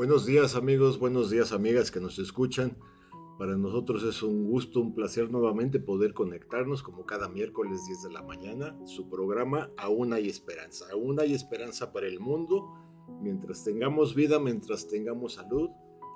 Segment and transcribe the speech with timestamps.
[0.00, 2.78] Buenos días amigos, buenos días amigas que nos escuchan.
[3.38, 8.10] Para nosotros es un gusto, un placer nuevamente poder conectarnos como cada miércoles 10 de
[8.10, 8.80] la mañana.
[8.86, 10.86] Su programa Aún hay esperanza.
[10.90, 12.72] Aún hay esperanza para el mundo.
[13.20, 15.68] Mientras tengamos vida, mientras tengamos salud,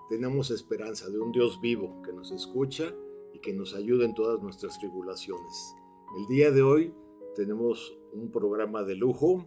[0.08, 2.90] tenemos esperanza de un Dios vivo que nos escucha
[3.34, 5.76] y que nos ayuda en todas nuestras tribulaciones.
[6.16, 6.94] El día de hoy
[7.36, 9.44] tenemos un programa de lujo.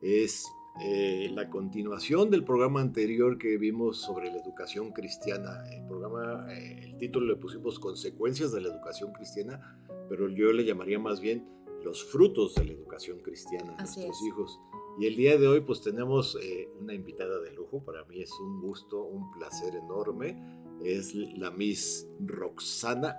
[0.00, 0.46] Es
[0.80, 5.62] eh, la continuación del programa anterior que vimos sobre la educación cristiana.
[5.70, 10.64] El programa, eh, el título le pusimos Consecuencias de la educación cristiana, pero yo le
[10.64, 11.46] llamaría más bien
[11.84, 14.58] los frutos de la educación cristiana a nuestros hijos.
[14.98, 18.32] Y el día de hoy pues tenemos eh, una invitada de lujo, para mí es
[18.40, 20.36] un gusto, un placer enorme.
[20.84, 23.16] Es la Miss Roxana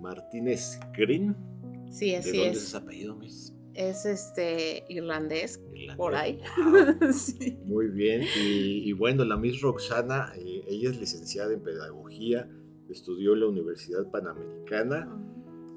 [0.00, 1.36] Martínez Green.
[1.90, 2.64] Sí, así ¿De dónde es.
[2.64, 3.53] es apellido, Miss?
[3.74, 5.96] Es este irlandés, Irlandés.
[5.96, 6.40] por ahí.
[6.56, 7.58] Ah, Sí.
[7.64, 12.48] Muy bien, y, y bueno, la Miss Roxana, eh, ella es licenciada en Pedagogía,
[12.88, 15.08] estudió en la Universidad Panamericana,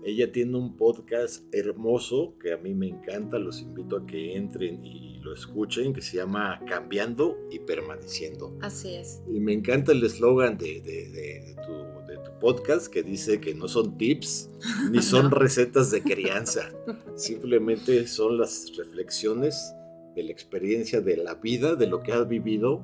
[0.03, 4.85] ella tiene un podcast hermoso que a mí me encanta, los invito a que entren
[4.85, 8.57] y lo escuchen, que se llama Cambiando y Permaneciendo.
[8.61, 9.21] Así es.
[9.31, 13.53] Y me encanta el eslogan de, de- de- tu, de tu podcast que dice que
[13.53, 14.49] no son tips
[14.91, 15.29] ni son No.
[15.31, 16.69] recetas de crianza,
[17.15, 19.73] simplemente son las reflexiones
[20.15, 22.81] de la experiencia de la vida, de lo que has vivido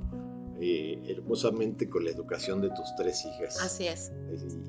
[0.62, 3.60] eh, hermosamente con la educación de tus tres hijas.
[3.62, 4.12] Así es.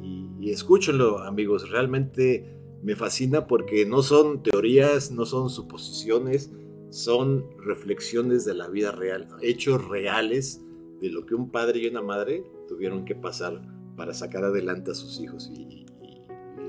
[0.03, 6.51] Y, y escúchenlo, amigos, realmente me fascina porque no son teorías, no son suposiciones,
[6.95, 10.63] son reflexiones de la vida real, hechos reales
[11.01, 13.61] de lo que un padre y una madre tuvieron que pasar
[13.97, 15.51] para sacar adelante a sus hijos.
[15.53, 15.87] Y, y-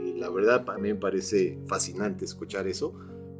[0.04, 2.94] y la verdad, a mí me parece fascinante escuchar eso,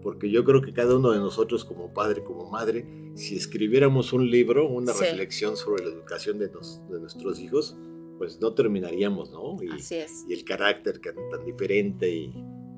[0.04, 2.86] porque yo creo que cada uno de nosotros como padre, como madre,
[3.16, 5.06] si escribiéramos un libro, una Sí.
[5.06, 7.76] reflexión sobre la educación de, nos- de nuestros hijos,
[8.20, 9.58] pues no terminaríamos, ¿no?
[9.64, 10.24] Y, Así es.
[10.30, 12.32] y el carácter tan, tan diferente y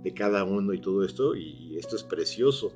[0.04, 2.72] de cada uno y todo esto, y esto es precioso.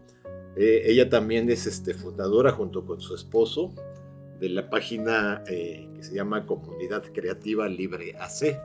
[0.56, 3.74] Eh, ella también es este, fundadora junto con su esposo
[4.40, 8.58] de la página eh, que se llama Comunidad Creativa Libre AC,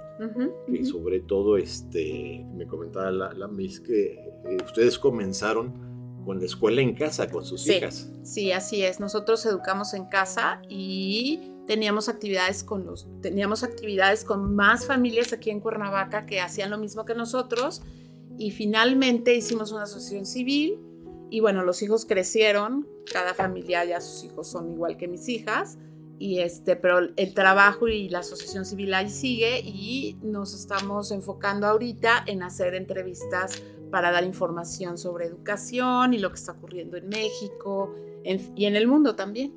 [0.73, 6.47] y sobre todo este, me comentaba la, la Miss que eh, ustedes comenzaron con la
[6.47, 7.75] escuela en casa con sus Sí.
[7.75, 8.11] hijas.
[8.23, 8.99] Sí, así es.
[8.99, 15.51] Nosotros educamos en casa y teníamos actividades con los, teníamos actividades con más familias aquí
[15.51, 17.83] en Cuernavaca que hacían lo mismo que nosotros
[18.39, 20.79] y finalmente hicimos una asociación civil
[21.31, 25.79] y bueno, los hijos crecieron, cada familia ya sus hijos son igual que mis hijas
[26.19, 31.67] y este, pero el trabajo y la asociación civil ahí sigue y nos estamos enfocando
[31.67, 37.09] ahorita en hacer entrevistas para dar información sobre educación y lo que está ocurriendo en
[37.09, 37.95] México
[38.25, 39.55] en- y en el mundo también.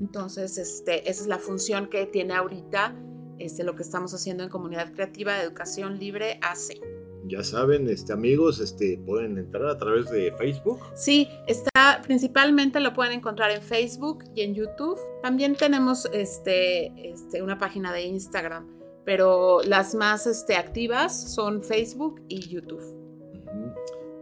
[0.00, 2.94] Entonces, este, esa es la función que tiene ahorita
[3.38, 6.78] este, lo que estamos haciendo en Comunidad Creativa de Educación Libre AC.
[7.26, 10.80] Ya saben, este, amigos, este, pueden entrar a través de Facebook.
[10.94, 11.70] Sí, está
[12.02, 14.98] principalmente lo pueden encontrar en Facebook y en YouTube.
[15.22, 18.68] También tenemos este, este, una página de Instagram,
[19.04, 22.82] pero las más este, activas son Facebook y YouTube.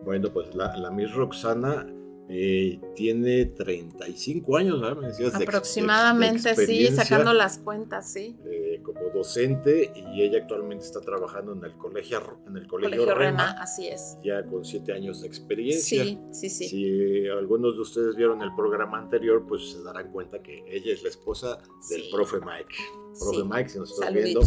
[0.04, 1.86] Bueno, pues la, la Miss Roxana
[2.30, 5.00] eh, tiene 35 años, ¿verdad?
[5.00, 8.36] Me decías, de ex- de Aproximadamente, sí, sacando las cuentas, sí.
[8.44, 13.14] eh, como docente y ella actualmente está trabajando en el colegio, en el colegio, Colegio
[13.14, 14.18] Rema, Rema, así es.
[14.22, 16.04] ya con siete años de experiencia.
[16.04, 16.68] Sí, sí, sí.
[16.68, 21.02] Si algunos de ustedes vieron el programa anterior, pues se darán cuenta que ella es
[21.02, 21.58] la esposa
[21.90, 22.10] del Sí.
[22.12, 22.74] profe Mike.
[23.18, 23.42] Profe Sí.
[23.50, 24.40] Mike, si nos estás viendo,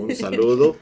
[0.00, 0.76] un saludo.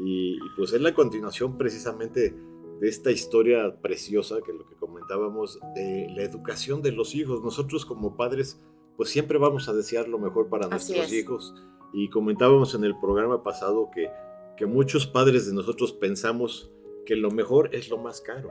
[0.00, 2.32] y, y, pues es la continuación precisamente
[2.80, 7.42] de esta historia preciosa que lo que comentábamos de la educación de los hijos.
[7.42, 8.60] Nosotros como padres,
[8.96, 11.12] pues siempre vamos a desear lo mejor para Así nuestros es.
[11.12, 11.54] hijos.
[11.92, 14.10] Y comentábamos en el programa pasado que,
[14.56, 16.70] que muchos padres de nosotros pensamos
[17.06, 18.50] que lo mejor es lo más caro.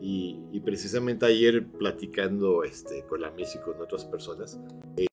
[0.00, 4.60] Y, y precisamente ayer platicando este, con la Miss y con otras personas,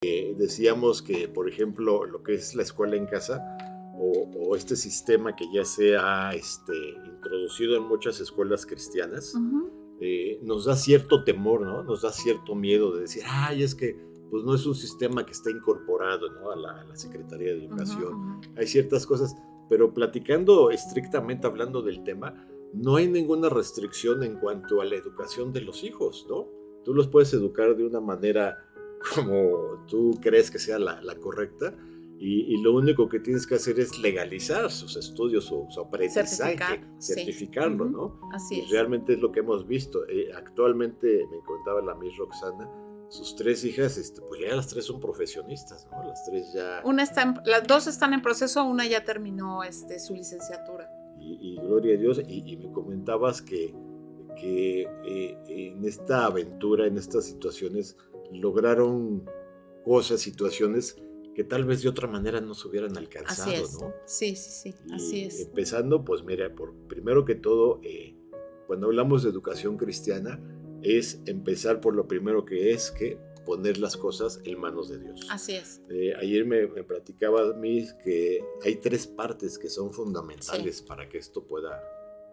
[0.04, 3.42] eh, decíamos que, por ejemplo, lo que es la escuela en casa
[3.98, 6.74] o, o este sistema que ya se ha este,
[7.06, 9.70] introducido en muchas escuelas cristianas, Ujú.
[10.02, 11.84] eh, nos da cierto temor, ¿no?
[11.84, 13.98] Nos da cierto miedo de decir, ay, es que
[14.30, 16.52] pues no es un sistema que está incorporado, ¿no?
[16.52, 18.42] A la, Secretaría de Educación.
[18.58, 19.36] Hay ciertas cosas,
[19.70, 22.34] pero platicando estrictamente hablando del tema,
[22.74, 26.48] no hay ninguna restricción en cuanto a la educación de los hijos, ¿no?
[26.84, 28.58] Tú los puedes educar de una manera
[29.16, 31.76] como tú crees que sea la, la correcta,
[32.18, 37.86] y, lo único que tienes que hacer es legalizar sus estudios, su, su aprendizaje, certificarlo,
[37.86, 38.20] ¿no?
[38.34, 38.70] Así es.
[38.70, 40.08] Realmente es lo que hemos visto.
[40.08, 42.70] Eh, actualmente, me contaba la Miss Roxana,
[43.10, 46.08] sus tres hijas, este, pues ya las tres son profesionistas, ¿no?
[46.08, 46.82] Las tres ya...
[46.86, 50.90] Una está las dos están en proceso, una ya terminó este, su licenciatura.
[51.20, 53.74] Y, gloria a Dios, y, me comentabas que,
[54.40, 57.98] que eh, en esta aventura, en estas situaciones,
[58.32, 59.26] lograron
[59.84, 61.02] cosas, situaciones
[61.36, 63.94] que tal vez de otra manera no se hubieran alcanzado, ¿no?
[64.06, 65.42] Sí, sí, sí, así es.
[65.42, 68.16] Empezando, pues mira, por, primero que todo, eh,
[68.68, 70.40] cuando hablamos de educación cristiana,
[70.82, 75.28] es empezar por lo primero que es que poner las cosas en manos de Dios.
[75.30, 75.82] Así es.
[75.90, 81.18] Eh, ayer me, platicaba a mí que hay tres partes que son fundamentales para que
[81.18, 81.82] esto pueda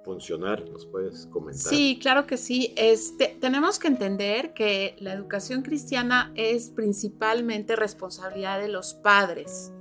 [0.05, 0.69] funcionar?
[0.69, 1.63] ¿Nos puedes comentar?
[1.73, 2.73] Sí, claro que sí.
[2.77, 9.73] Este, tenemos que entender que la educación cristiana es principalmente responsabilidad de los padres.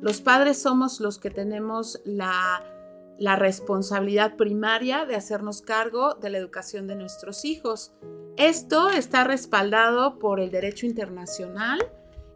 [0.00, 2.62] Los padres somos los que tenemos la,
[3.18, 7.92] la responsabilidad primaria de hacernos cargo de la educación de nuestros hijos.
[8.36, 11.80] Esto está respaldado por el derecho internacional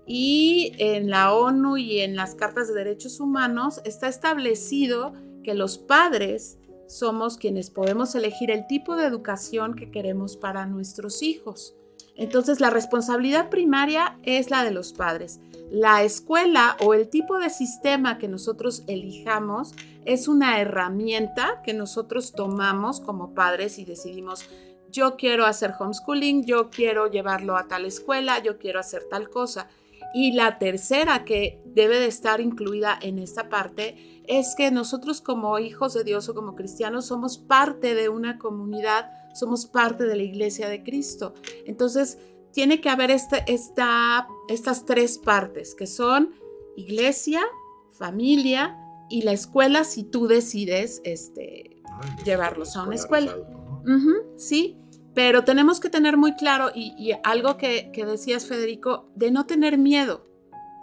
[0.06, 5.12] y en la ONU y en las cartas de derechos humanos está establecido
[5.44, 6.58] que los padres
[6.90, 11.76] somos quienes podemos elegir el tipo de educación que queremos para nuestros hijos.
[12.16, 15.40] Entonces la responsabilidad primaria es la de los padres.
[15.70, 19.72] La escuela o el tipo de sistema que nosotros elijamos
[20.04, 24.44] es una herramienta que nosotros tomamos como padres y decidimos,
[24.90, 29.68] yo quiero hacer homeschooling, yo quiero llevarlo a tal escuela, yo quiero hacer tal cosa.
[30.12, 35.58] Y la tercera que debe de estar incluida en esta parte es que nosotros como
[35.58, 40.22] hijos de Dios o como cristianos somos parte de una comunidad, somos parte de la
[40.22, 41.34] iglesia de Cristo.
[41.66, 42.18] Entonces,
[42.52, 46.34] tiene que haber este, esta, estas tres partes que son
[46.76, 47.42] iglesia,
[47.90, 48.76] familia
[49.08, 51.82] y la escuela si tú decides este,
[52.24, 53.36] llevarlos a una escuela.
[54.36, 54.76] sí,
[55.14, 60.24] pero tenemos que tener muy claro, y, algo que, decías, Federico, de no tener miedo.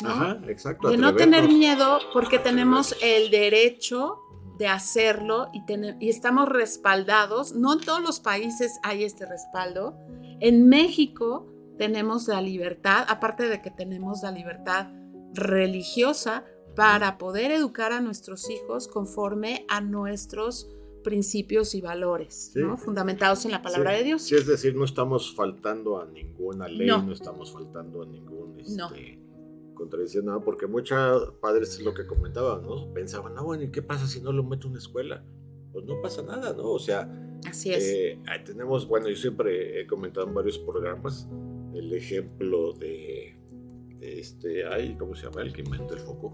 [0.05, 0.89] Ajá, exacto.
[0.89, 4.19] De no tener miedo porque tenemos el derecho
[4.57, 5.63] de hacerlo y,
[5.99, 7.53] y estamos respaldados.
[7.53, 9.97] No en todos los países hay este respaldo.
[10.39, 11.47] En México
[11.77, 14.88] tenemos la libertad, aparte de que tenemos la libertad
[15.33, 16.44] religiosa
[16.75, 20.69] para poder educar a nuestros hijos conforme a nuestros
[21.03, 22.77] principios y valores, ¿no?
[22.77, 24.23] Fundamentados en la palabra de Dios.
[24.23, 29.17] Sí, es decir, no estamos faltando a ninguna ley, no, estamos faltando a ningún este,
[30.24, 32.94] nada, porque muchos padres es lo que comentaban, ¿no?
[32.94, 35.24] Pensaban, no, bueno, ¿y qué pasa si no lo meto en una escuela?
[35.71, 36.71] Pues no pasa nada, ¿no?
[36.71, 37.09] O sea,
[37.45, 37.83] Así es.
[37.83, 41.27] Eh, tenemos, bueno, yo siempre he comentado en varios programas
[41.74, 43.38] el ejemplo de,
[44.00, 45.41] de este, ay, ¿cómo se llama?
[45.41, 46.33] El que inventó el foco.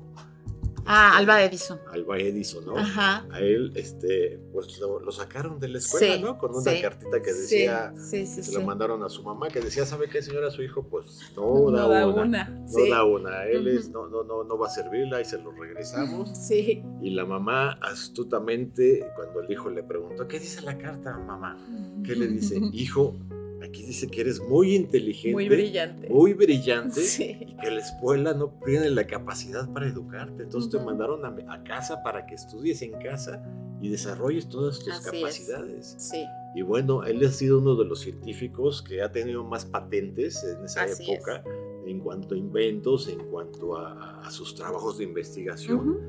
[0.86, 1.80] Ah, Alba Edison.
[1.92, 2.78] Alba Edison, ¿no?
[2.78, 3.26] Ajá.
[3.32, 6.38] A él, este, pues lo, sacaron de la escuela, ¿no?
[6.38, 10.10] Con una cartita que decía, sí, se lo mandaron a su mamá, que decía, ¿sabe
[10.10, 10.52] qué, señora?
[10.52, 13.46] Su hijo, pues no, da, una, No da una.
[13.46, 16.32] Él es, no, no, no, no va a servirla y se lo regresamos.
[16.44, 16.84] Sí.
[17.02, 21.58] Y la mamá, astutamente, cuando el hijo le preguntó, ¿qué dice la carta, mamá?
[22.04, 22.60] ¿Qué le dice?
[22.74, 23.16] Hijo,
[23.64, 25.32] Aquí dice que eres muy inteligente.
[25.32, 26.10] Muy brillante.
[26.10, 27.02] Muy brillante.
[27.24, 30.44] Y que la escuela no tiene la capacidad para educarte.
[30.44, 33.42] Entonces te mandaron a, casa para que estudies en casa
[33.82, 35.96] y desarrolles todas tus capacidades.
[35.98, 36.26] Sí.
[36.56, 40.66] Y bueno, él ha sido uno de los científicos que ha tenido más patentes en
[40.66, 41.44] esa época
[41.86, 46.00] en cuanto a inventos, en cuanto a, sus trabajos de investigación.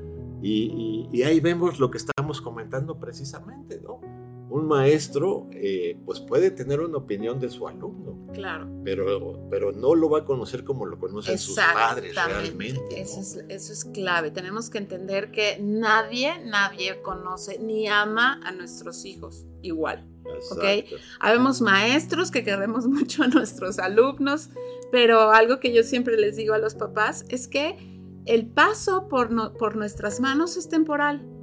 [0.41, 4.01] y, y ahí vemos lo que estamos comentando precisamente, ¿no?
[4.49, 8.27] Un maestro eh, pues puede tener una opinión de su alumno.
[8.33, 8.67] Claro.
[8.83, 13.01] Pero, pero no lo va a conocer como lo conocen sus padres realmente.
[13.01, 14.31] Eso, es, eso es clave.
[14.31, 20.07] Tenemos que entender que nadie, nadie conoce ni ama a nuestros hijos igual.
[20.51, 20.63] ¿Ok?
[21.19, 24.49] Habemos maestros que queremos mucho a nuestros alumnos,
[24.91, 27.77] pero algo que yo siempre les digo a los papás es que
[28.25, 31.34] el paso por, por nuestras manos es temporal.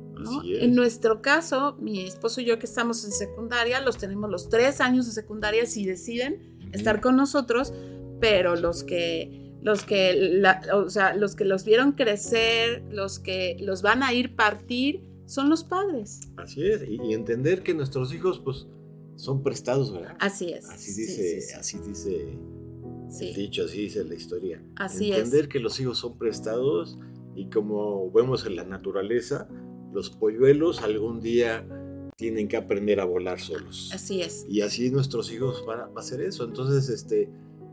[0.60, 4.80] En nuestro caso, mi esposo y yo que estamos en secundaria, los tenemos los tres
[4.80, 7.72] años de secundaria si deciden estar con nosotros,
[8.20, 13.82] pero los que, los que, o sea, los que los vieron crecer, los que los
[13.82, 16.20] van a ir partir, son los padres.
[16.36, 18.66] Así es, y, entender que nuestros hijos, pues,
[19.16, 20.16] son prestados, ¿verdad?
[20.20, 20.68] Así es.
[20.68, 22.38] Así dice, así dice
[23.20, 24.62] el dicho, así dice la historia.
[24.76, 26.98] Así Entender que los hijos son prestados
[27.34, 29.48] y como vemos en la naturaleza,
[29.92, 31.66] los polluelos algún día
[32.16, 33.90] tienen que aprender a volar solos.
[33.92, 34.46] Así es.
[34.48, 36.44] Y así nuestros hijos van a, hacer eso.
[36.44, 37.22] Entonces, este,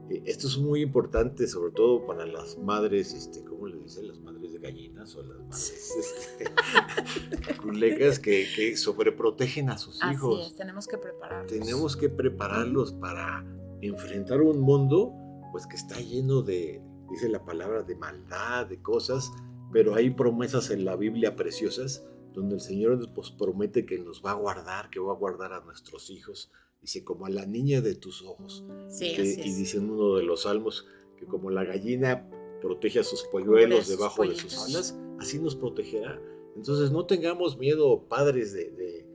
[0.10, 4.08] eh, esto es muy importante, sobre todo para las madres, este, ¿cómo le dicen?
[4.08, 10.40] Las madres de gallinas o las madres este, culecas que, que sobreprotegen a sus hijos.
[10.40, 11.52] Así es, tenemos que prepararlos.
[11.52, 13.46] Tenemos que prepararlos para
[13.82, 15.14] enfrentar un mundo
[15.52, 19.32] pues que está lleno de, dice la palabra, de maldad, de cosas,
[19.72, 24.24] pero hay promesas en la Biblia preciosas donde el Señor nos pues, promete que nos
[24.24, 26.51] va a guardar, que va a guardar a nuestros hijos.
[26.81, 28.63] Dice, como a la niña de tus ojos.
[28.88, 32.29] Sí, y dice en uno de los salmos que como la gallina
[32.62, 36.21] protege a sus polluelos debajo de sus alas, así nos protegerá.
[36.55, 39.05] Entonces no tengamos miedo, padres, de,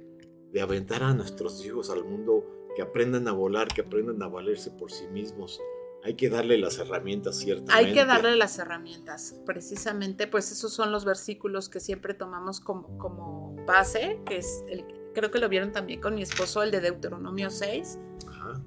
[0.52, 2.44] de aventar a nuestros hijos al mundo,
[2.76, 5.60] que aprendan a volar, que aprendan a valerse por sí mismos,
[6.04, 7.72] hay que darle las herramientas, ciertamente.
[7.72, 9.36] Hay que darle las herramientas.
[9.46, 14.84] Precisamente, pues esos son los versículos que siempre tomamos como, como base, que es el,
[15.14, 17.98] creo que lo vieron también con mi esposo, el de Deuteronomio 6,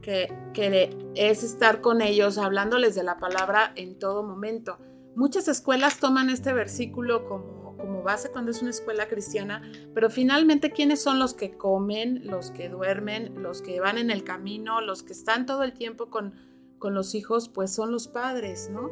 [0.02, 4.80] que, que es estar con ellos, hablándoles de la palabra en todo momento.
[5.16, 9.62] Muchas escuelas toman este versículo como, como base cuando es una escuela cristiana,
[9.94, 14.24] pero finalmente, ¿quiénes son los que comen, los que duermen, los que van en el
[14.24, 16.47] camino, los que están todo el tiempo con
[16.80, 18.90] con los hijos, pues son los padres, ¿no?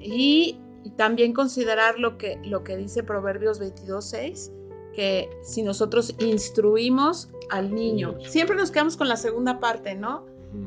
[0.00, 0.60] Y,
[0.98, 4.52] también considerar lo que, lo que dice Proverbios 22.6,
[4.92, 10.26] que si nosotros instruimos al niño, siempre nos quedamos con la segunda parte, ¿no?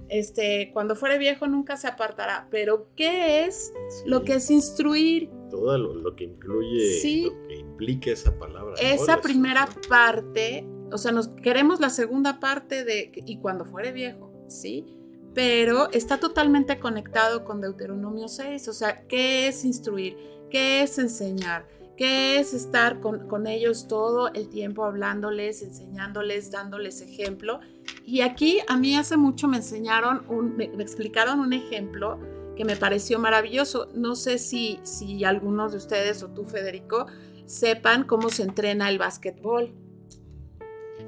[0.09, 3.73] Este, cuando fuere viejo nunca se apartará, pero ¿qué es
[4.05, 5.29] lo que es instruir?
[5.49, 8.73] Todo lo, que incluye, lo que implica esa palabra.
[8.81, 14.31] Esa primera parte, o sea, nos queremos la segunda parte de y cuando fuere viejo,
[14.49, 14.97] ¿sí?
[15.37, 18.69] Pero está totalmente conectado con Deuteronomio 6.
[18.69, 20.17] O sea, ¿qué es instruir?
[20.49, 21.67] ¿Qué es enseñar?
[21.95, 27.59] ¿Qué es estar con, ellos todo el tiempo hablándoles, enseñándoles, dándoles ejemplo?
[28.03, 30.25] Y aquí a mí hace mucho me enseñaron,
[30.57, 32.19] me, explicaron un ejemplo
[32.55, 33.91] que me pareció maravilloso.
[33.93, 37.05] No sé si, si algunos de ustedes o tú, Federico,
[37.45, 39.71] sepan cómo se entrena el básquetbol.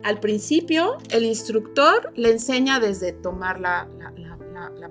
[0.03, 3.88] Al principio, el instructor le enseña desde tomar la,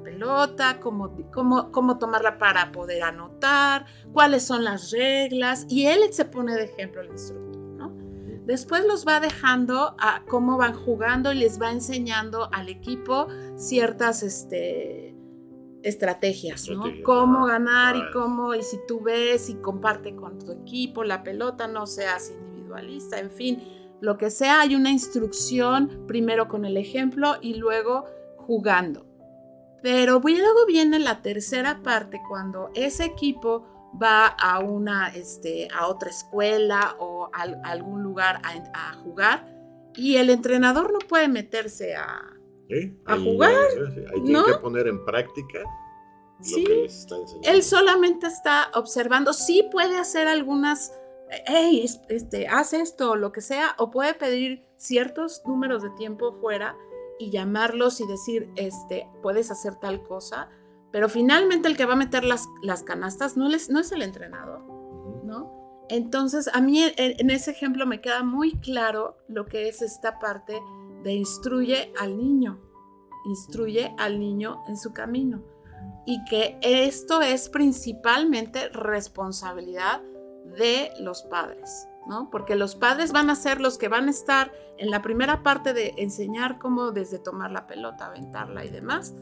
[0.05, 6.25] pelota, cómo, cómo, cómo, tomarla para poder anotar, cuáles son las reglas, y él se
[6.25, 7.57] pone de ejemplo el instructor.
[7.57, 7.95] ¿no?
[8.45, 14.23] Después los va dejando a cómo van jugando y les va enseñando al equipo ciertas
[14.23, 15.17] este,
[15.83, 16.85] estrategias, ¿no?
[17.05, 21.67] Cómo ganar y cómo, y si tú ves y comparte con tu equipo la pelota,
[21.67, 27.37] no seas individualista, en fin lo que sea, hay una instrucción primero con el ejemplo
[27.41, 28.05] y luego
[28.37, 29.07] jugando.
[29.83, 33.65] Pero luego viene la tercera parte cuando ese equipo
[34.01, 39.47] va a una, este, a otra escuela o a, algún lugar a, jugar
[39.95, 42.23] y el entrenador no puede meterse a,
[43.07, 43.55] a jugar.
[44.15, 47.49] Hay que poner en práctica lo que les está enseñando.
[47.51, 50.93] Él solamente está observando, sí puede hacer algunas
[51.47, 56.33] hey, este, haz esto, o lo que sea, o puede pedir ciertos números de tiempo
[56.41, 56.77] fuera
[57.19, 60.49] y llamarlos y decir, este, puedes hacer tal cosa,
[60.93, 64.03] pero finalmente el que va a meter las, las canastas no, les, no es el
[64.03, 64.63] entrenador,
[65.25, 65.59] ¿no?
[65.91, 70.61] Entonces, a mí en ese ejemplo me queda muy claro lo que es esta parte
[71.03, 72.61] de instruye al niño,
[73.25, 75.43] instruye al niño en su camino.
[76.05, 80.03] Y que esto es principalmente responsabilidad
[80.57, 82.31] de los padres, ¿no?
[82.31, 85.73] Porque los padres van a ser los que van a estar en la primera parte
[85.73, 89.15] de enseñar cómo desde tomar la pelota, aventarla y demás,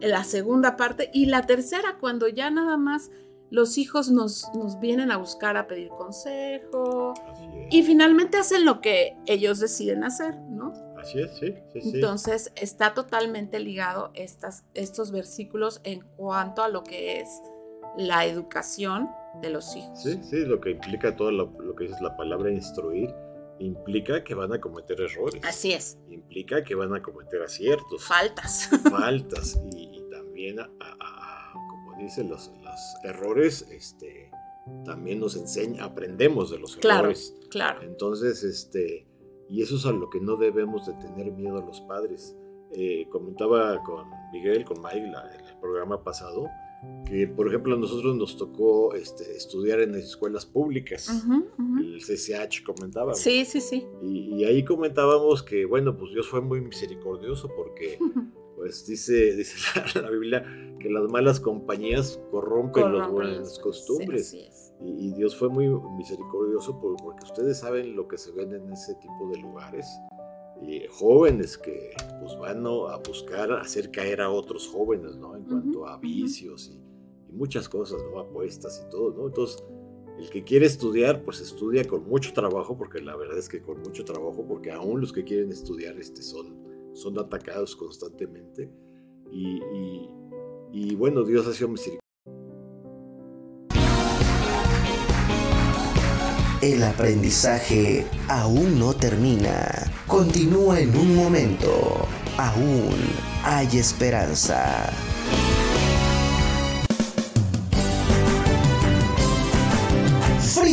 [0.00, 3.10] en la segunda parte y la tercera cuando ya nada más
[3.50, 7.14] los hijos nos, nos vienen a buscar a pedir consejo
[7.70, 10.72] y finalmente hacen lo que ellos deciden hacer, ¿no?
[10.98, 16.82] Así es, sí, sí, Entonces está totalmente ligado estas, estos versículos en cuanto a lo
[16.82, 17.28] que es
[17.96, 19.08] la educación
[19.40, 20.02] de los hijos.
[20.02, 23.14] Sí, sí, lo que implica todo lo, que es la palabra instruir,
[23.58, 25.40] implica que van a cometer errores.
[25.44, 25.98] Así es.
[26.10, 28.04] Implica que van a cometer aciertos.
[28.04, 28.68] Faltas.
[28.90, 29.60] Faltas.
[29.74, 30.56] Y, también,
[31.52, 32.50] como dicen, los,
[33.04, 34.30] errores, este,
[34.84, 37.34] también nos enseña, aprendemos de los errores.
[37.50, 37.82] Claro.
[37.82, 39.06] Entonces, este,
[39.48, 42.36] y eso es a lo que no debemos de tener miedo a los padres.
[42.72, 46.48] Eh, comentaba con Miguel, con Mike, en el programa pasado,
[47.04, 51.24] que, por ejemplo, a nosotros nos tocó este, estudiar en escuelas públicas,
[51.78, 53.14] el CCH comentaba.
[53.14, 53.86] Sí, sí, sí.
[54.02, 57.98] Y, ahí comentábamos que, bueno, pues Dios fue muy misericordioso porque,
[58.56, 59.56] pues dice, dice
[60.00, 60.44] la, Biblia
[60.78, 64.34] que las malas compañías corrompen, las buenas costumbres.
[64.80, 69.28] y, Dios fue muy misericordioso porque ustedes saben lo que se ven en ese tipo
[69.32, 69.86] de lugares.
[70.60, 75.36] Y jóvenes que pues van a buscar hacer caer a otros jóvenes, ¿no?
[75.36, 76.88] En cuanto a vicios y
[77.28, 78.20] y muchas cosas, ¿no?
[78.20, 79.26] Apuestas y todo, ¿no?
[79.26, 79.62] Entonces,
[80.18, 83.80] el que quiere estudiar, pues estudia con mucho trabajo, porque la verdad es que con
[83.80, 86.56] mucho trabajo, porque aún los que quieren estudiar este, son,
[86.94, 88.70] son atacados constantemente.
[89.30, 89.60] Y,
[90.72, 92.07] y, bueno, Dios ha sido misericordia.
[96.60, 99.92] El aprendizaje aún no termina.
[100.08, 102.08] Continúa en un momento.
[102.36, 102.96] Aún
[103.44, 104.90] hay esperanza.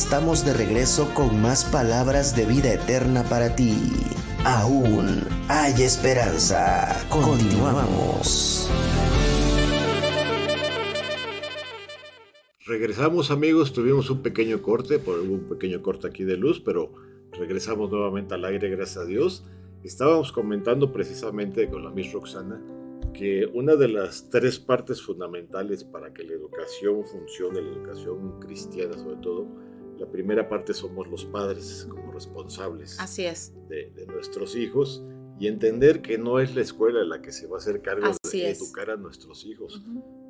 [0.00, 3.74] Estamos de regreso con más palabras de vida eterna para ti.
[4.44, 7.04] Aún hay esperanza.
[7.10, 8.70] Continuamos.
[12.64, 16.92] Regresamos amigos, tuvimos un pequeño corte, por un pequeño corte aquí de luz, pero
[17.32, 19.44] regresamos nuevamente al aire, gracias a Dios.
[19.82, 22.62] Estábamos comentando precisamente con la Miss Roxana
[23.12, 28.96] que una de las tres partes fundamentales para que la educación funcione, la educación cristiana
[28.96, 29.67] sobre todo,
[29.98, 33.52] la primera parte somos los padres como responsables Así es.
[33.68, 35.02] De, nuestros hijos
[35.38, 38.50] y entender que no es la escuela la que se va a hacer cargo de
[38.50, 39.82] educar a nuestros hijos.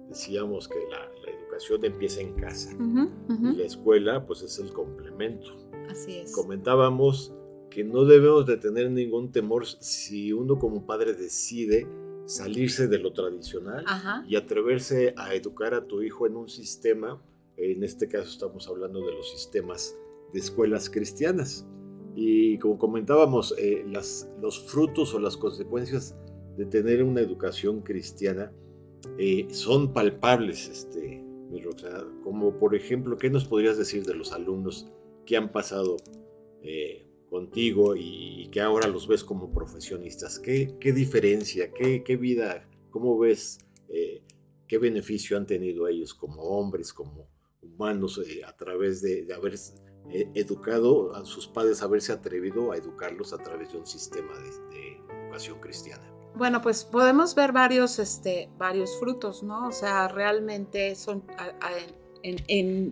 [0.08, 5.56] Decíamos que la, educación empieza en casa y la escuela pues es el complemento.
[5.88, 6.32] Así es.
[6.32, 7.32] Comentábamos
[7.70, 11.86] que no debemos de tener ningún temor si uno como padre decide
[12.26, 13.84] salirse de lo tradicional
[14.26, 17.22] y atreverse a educar a tu hijo en un sistema
[17.58, 19.96] en este caso estamos hablando de los sistemas
[20.32, 21.66] de escuelas cristianas.
[22.14, 26.16] Y como comentábamos, eh, las, los frutos o las consecuencias
[26.56, 28.52] de tener una educación cristiana
[29.18, 31.24] eh, son palpables, este,
[32.22, 34.90] como por ejemplo, ¿qué nos podrías decir de los alumnos
[35.24, 35.96] que han pasado
[36.62, 40.38] eh, contigo y, que ahora los ves como profesionistas?
[40.38, 43.60] ¿Qué, qué diferencia, qué, qué, vida, cómo ves,
[44.66, 47.28] qué beneficio han tenido ellos como hombres, como
[47.74, 49.54] humanos eh, a través de, haber
[50.10, 54.98] eh, educado a sus padres, haberse atrevido a educarlos a través de un sistema de,
[55.24, 56.04] educación cristiana.
[56.34, 59.68] Bueno, pues podemos ver varios, este, varios frutos, ¿no?
[59.68, 61.24] O sea, realmente son,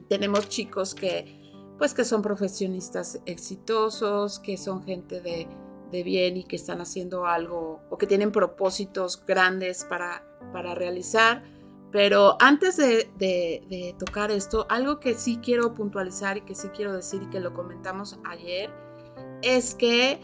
[0.08, 5.48] tenemos chicos que, pues, que son profesionistas exitosos, que son gente de,
[5.90, 11.42] de bien y que están haciendo algo o que tienen propósitos grandes para para realizar.
[11.96, 16.92] Pero antes de, de, tocar esto, algo que sí quiero puntualizar y que sí quiero
[16.92, 18.70] decir y que lo comentamos ayer,
[19.40, 20.20] es que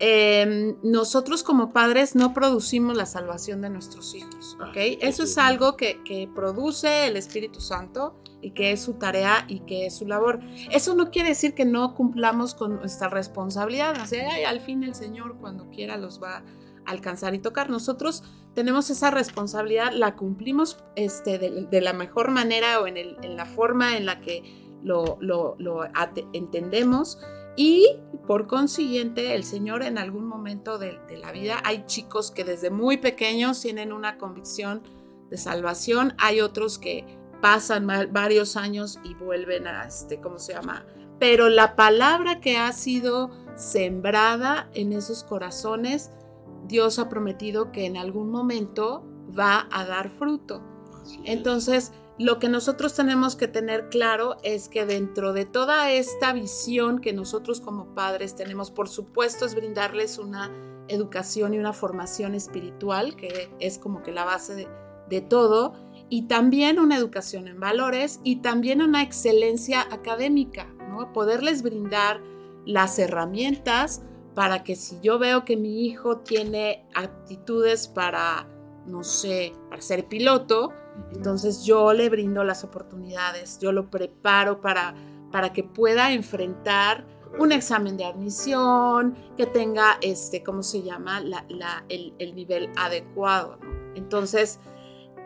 [0.00, 4.76] Em, nosotros como padres no producimos la salvación de nuestros hijos, ¿ok?
[5.00, 5.98] Eso es algo que,
[6.34, 10.38] produce el Espíritu Santo y que es su tarea y que es su labor.
[10.70, 14.94] Eso no quiere decir que no cumplamos con nuestra responsabilidad, o sea, al fin el
[14.94, 16.44] Señor cuando quiera los va a
[16.86, 17.68] alcanzar y tocar.
[17.68, 18.22] Nosotros
[18.58, 23.96] tenemos esa responsabilidad, la cumplimos este, de, la mejor manera o en, en, la forma
[23.96, 24.42] en la que
[24.82, 25.82] lo, lo, lo
[26.32, 27.20] entendemos
[27.54, 27.86] y
[28.26, 32.96] por consiguiente, el Señor en algún momento de, la vida, hay chicos que desde muy
[32.96, 34.82] pequeños tienen una convicción
[35.30, 37.04] de salvación, hay otros que
[37.40, 40.84] pasan varios años y vuelven a, este, ¿cómo se llama?
[41.20, 46.10] Pero la palabra que ha sido sembrada en esos corazones,
[46.68, 49.04] Dios ha prometido que en algún momento
[49.36, 50.62] va a dar fruto.
[51.24, 57.00] Entonces, lo que nosotros tenemos que tener claro es que dentro de toda esta visión
[57.00, 60.50] que nosotros como padres tenemos, por supuesto, es brindarles una
[60.88, 64.68] educación y una formación espiritual, que es como que la base
[65.08, 65.74] de, todo,
[66.10, 71.12] y también una educación en valores y también una excelencia académica, ¿no?
[71.12, 72.20] Poderles brindar
[72.66, 74.02] las herramientas
[74.38, 78.46] para que si yo veo que mi hijo tiene aptitudes para,
[78.86, 80.72] no sé, para ser piloto,
[81.12, 84.94] entonces yo le brindo las oportunidades, yo lo preparo para,
[85.32, 87.04] para que pueda enfrentar
[87.36, 91.20] un examen de admisión, que tenga, este, ¿cómo se llama?,
[91.88, 93.58] el, nivel adecuado.
[93.96, 94.60] Entonces,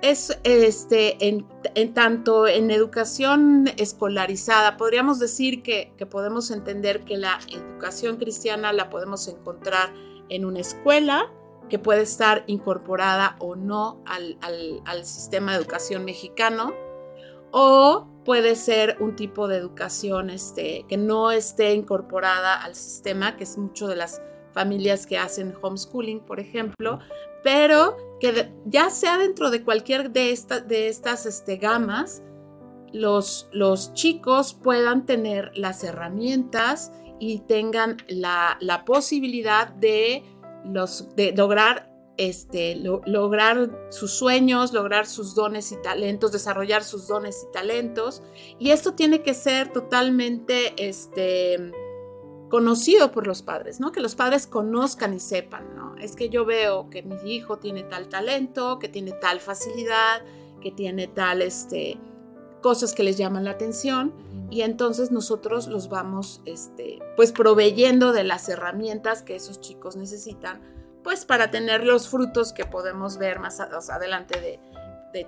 [0.02, 7.38] es este, en, tanto en educación escolarizada, podríamos decir que, que podemos entender que la
[7.50, 9.94] educación cristiana la podemos encontrar
[10.28, 11.32] en una escuela,
[11.68, 16.74] que puede estar incorporada o no al, sistema de educación mexicano,
[17.52, 23.44] o puede ser un tipo de educación este, que no esté incorporada al sistema, que
[23.44, 24.20] es mucho de las
[24.52, 26.98] familias que hacen homeschooling, por ejemplo,
[27.42, 32.22] pero que ya sea dentro de cualquier de, de estas este, gamas,
[32.92, 40.22] los, los chicos puedan tener las herramientas y tengan la, la posibilidad de
[40.64, 47.46] los, de lograr, este, lograr sus sueños, lograr sus dones y talentos, desarrollar sus dones
[47.48, 48.22] y talentos.
[48.58, 51.72] Y esto tiene que ser totalmente este,
[52.52, 53.92] conocido por los padres, ¿no?
[53.92, 55.96] Que los padres conozcan y sepan, ¿no?
[55.96, 60.20] Es que yo veo que mi hijo tiene tal talento, que tiene tal facilidad,
[60.60, 61.98] que tiene tal, este,
[62.60, 64.12] cosas que les llaman la atención
[64.50, 70.60] y entonces nosotros los vamos este, pues proveyendo de las herramientas que esos chicos necesitan
[71.02, 74.60] pues para tener los frutos que podemos ver más adelante de,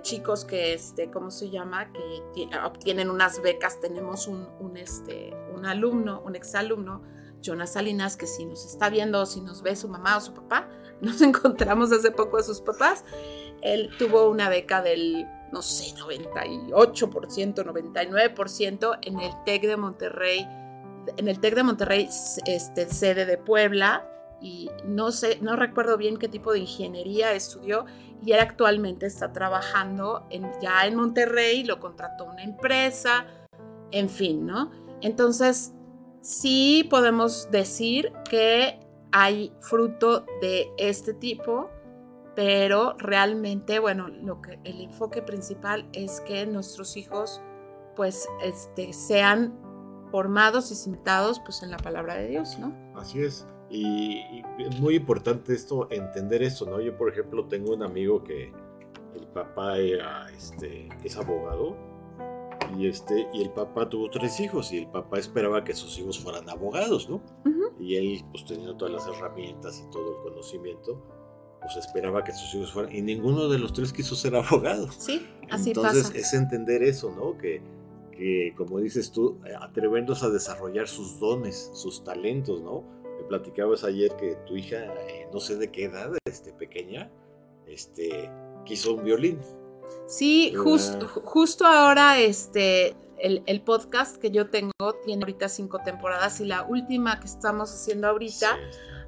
[0.03, 5.65] chicos que este cómo se llama que obtienen unas becas tenemos un, un, este un
[5.65, 7.14] alumno un exalumno
[7.45, 10.67] Jonas Salinas que si nos está viendo si nos ve su mamá o su papá
[11.01, 13.05] nos encontramos hace poco a sus papás
[13.61, 20.47] él tuvo una beca del no sé, 98%, 99% en el TEC de Monterrey,
[21.17, 22.09] en el TEC de Monterrey,
[22.45, 24.05] este, sede de Puebla,
[24.41, 27.85] y no sé, no recuerdo bien qué tipo de ingeniería estudió,
[28.23, 30.27] y él actualmente está trabajando
[30.61, 33.25] ya en Monterrey, lo contrató una empresa,
[33.91, 34.71] en fin, ¿no?
[35.01, 35.73] Entonces,
[36.25, 38.79] sí podemos decir que
[39.11, 41.69] hay fruto de este tipo
[42.35, 47.41] pero realmente, bueno, lo que, el enfoque principal es que nuestros hijos
[47.95, 49.57] pues este, sean
[50.11, 52.75] formados y cimentados pues en la palabra de Dios, ¿no?
[52.95, 53.47] Así es.
[53.69, 56.81] Y, es muy importante esto, entender esto, ¿no?
[56.81, 58.51] Yo, por ejemplo, tengo un amigo que
[59.15, 61.77] el papá este, es abogado
[62.77, 66.19] y, este, y el papá tuvo tres hijos y el papá esperaba que sus hijos
[66.19, 67.21] fueran abogados, ¿no?
[67.79, 71.01] Y él, pues teniendo todas las herramientas y todo el conocimiento,
[71.61, 74.89] pues esperaba que sus hijos fueran, y ninguno de los tres quiso ser abogado.
[74.91, 77.37] Sí, así Entonces es entender eso, ¿no?
[77.37, 77.61] Que,
[78.11, 82.83] que, como dices tú, atrevernos a desarrollar sus dones, sus talentos, ¿no?
[83.17, 87.11] Me platicabas ayer que tu hija, eh, no sé de qué edad, este, pequeña,
[87.67, 88.29] este,
[88.65, 89.39] quiso un violín.
[90.07, 94.71] Sí, justo ahora, este, el, el, podcast que yo tengo
[95.05, 98.57] tiene ahorita cinco temporadas y la última que estamos haciendo ahorita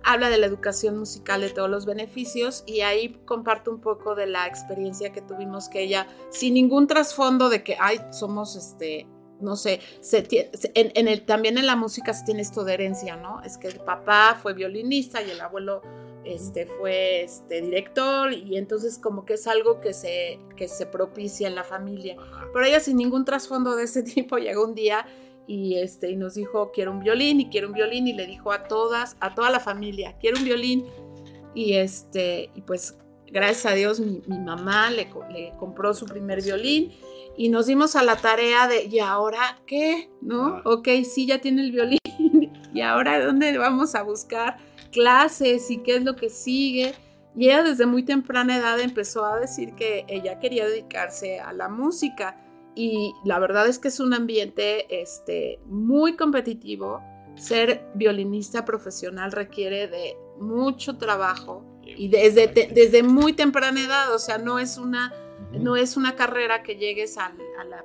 [0.04, 4.26] habla de la educación musical, de todos los beneficios y ahí comparto un poco de
[4.26, 9.06] la experiencia que tuvimos que ella, sin ningún trasfondo de que, ay, somos este,
[9.42, 10.26] no sé, se,
[10.76, 13.42] en, el, también en la música se tiene esto de herencia, ¿no?
[13.44, 15.82] Es que el papá fue violinista y el abuelo
[16.28, 21.48] este, fue este, director y entonces como que es algo que se, que se propicia
[21.48, 22.18] en la familia.
[22.54, 25.06] Pero ella sin ningún trasfondo de ese tipo llegó un día
[25.48, 28.52] y, este, y nos dijo, quiero un violín y quiero un violín y le dijo
[28.52, 30.86] a todas, a toda la familia, quiero un violín.
[31.56, 32.98] Y, este, y pues
[33.32, 36.92] gracias a Dios mi, mamá le, le, compró su primer violín
[37.36, 40.10] y nos dimos a la tarea de, ¿y ahora qué?
[40.22, 40.62] ¿No?
[40.66, 42.00] Ok, sí, ya tiene el violín.
[42.74, 44.58] ¿Y ahora dónde vamos a buscar
[44.98, 46.94] clases y qué es lo que sigue?
[47.36, 51.70] Y ella desde muy temprana edad empezó a decir que ella quería dedicarse a la
[51.70, 52.44] música.
[52.76, 57.02] Y la verdad es que es un ambiente este, muy competitivo.
[57.36, 61.64] Ser violinista profesional requiere de mucho trabajo
[61.96, 65.14] y desde, desde muy temprana edad, o sea, no es una,
[65.52, 67.34] no es una carrera que llegues a,
[67.70, 67.84] la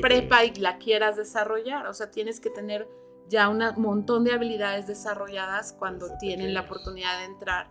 [0.00, 2.88] prepa y la quieras desarrollar, o sea, tienes que tener
[3.28, 7.70] ya un montón de habilidades desarrolladas cuando tienen la oportunidad de entrar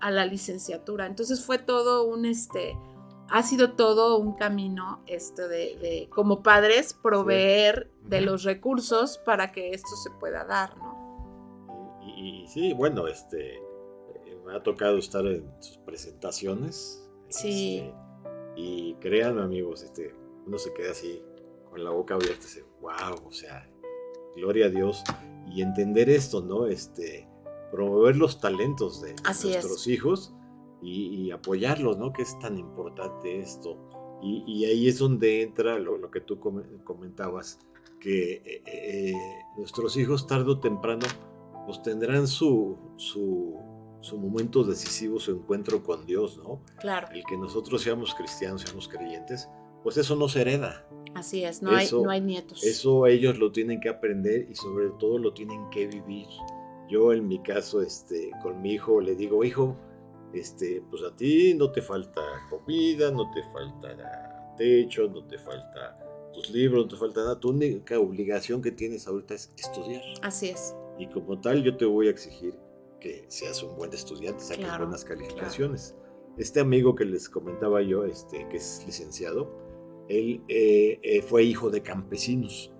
[0.00, 1.06] a la licenciatura.
[1.06, 2.76] Entonces fue todo un, este,
[3.28, 9.70] ha sido todo un camino este de, como padres proveer de los recursos para que
[9.70, 10.96] esto se pueda dar, ¿no?
[12.16, 13.60] Y, sí, bueno, este
[14.44, 17.10] me ha tocado estar en sus presentaciones.
[17.28, 17.78] Sí.
[17.78, 17.94] Este,
[18.56, 20.14] y créanme amigos, este,
[20.46, 21.22] uno se queda así
[21.68, 23.68] con la boca abierta y dice, wow, o sea,
[24.36, 25.02] gloria a Dios.
[25.50, 26.66] Y entender esto, ¿no?
[26.66, 27.28] Este,
[27.70, 30.34] promover los talentos de nuestros hijos
[30.82, 32.12] y, apoyarlos, ¿no?
[32.12, 33.78] Que es tan importante esto.
[34.22, 36.40] Y, ahí es donde entra lo, que tú
[36.84, 37.58] comentabas,
[38.00, 39.14] que eh, eh,
[39.56, 41.06] nuestros hijos tarde o temprano
[41.66, 43.56] pues tendrán su, su,
[44.00, 46.62] su, momento decisivo, su encuentro con Dios, ¿no?
[46.78, 47.08] Claro.
[47.12, 49.48] El que nosotros seamos cristianos, seamos creyentes,
[49.82, 50.86] pues eso no se hereda.
[51.16, 52.62] Así es, no, hay, no hay nietos.
[52.62, 56.26] Eso ellos lo tienen que aprender y sobre todo lo tienen que vivir.
[56.90, 59.78] Yo en mi caso, este, con mi hijo le digo, hijo,
[60.34, 65.98] este, pues a ti no te falta comida, no te falta techo, no te falta
[66.34, 67.40] tus libros, no te falta nada.
[67.40, 70.02] Tu única obligación que tienes ahorita es estudiar.
[70.20, 70.76] Así es.
[70.98, 72.58] Y como tal, yo te voy a exigir
[73.00, 75.96] que seas un buen estudiante, saques buenas calificaciones.
[76.36, 79.65] Este amigo que les comentaba yo, este, que es licenciado,
[80.08, 82.72] él eh, eh, fue hijo de campesinos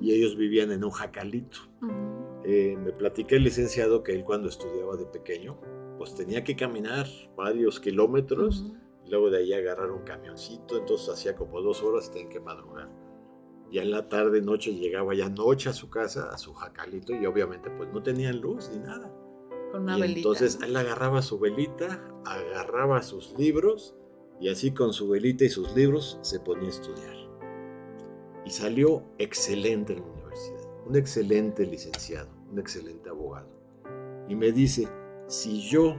[0.00, 1.58] y ellos vivían en un jacalito.
[2.44, 5.58] Eh, me platiqué el licenciado que él cuando estudiaba de pequeño,
[5.98, 8.72] pues tenía que caminar varios kilómetros,
[9.08, 12.90] luego de ahí agarrar un camioncito, entonces hacía como dos horas y tenía que madrugar.
[13.72, 17.26] Ya en la tarde, noche, llegaba ya noche a su casa, a su jacalito, y
[17.26, 19.12] obviamente pues no tenían luz ni nada.
[19.72, 23.96] Con una y Entonces él agarraba su velita, agarraba sus libros,
[24.40, 27.16] y así con su velita y sus libros se ponía a estudiar.
[28.44, 33.48] Y salió excelente en la universidad, un excelente licenciado, un excelente abogado.
[34.28, 34.88] Y me dice,
[35.26, 35.96] si yo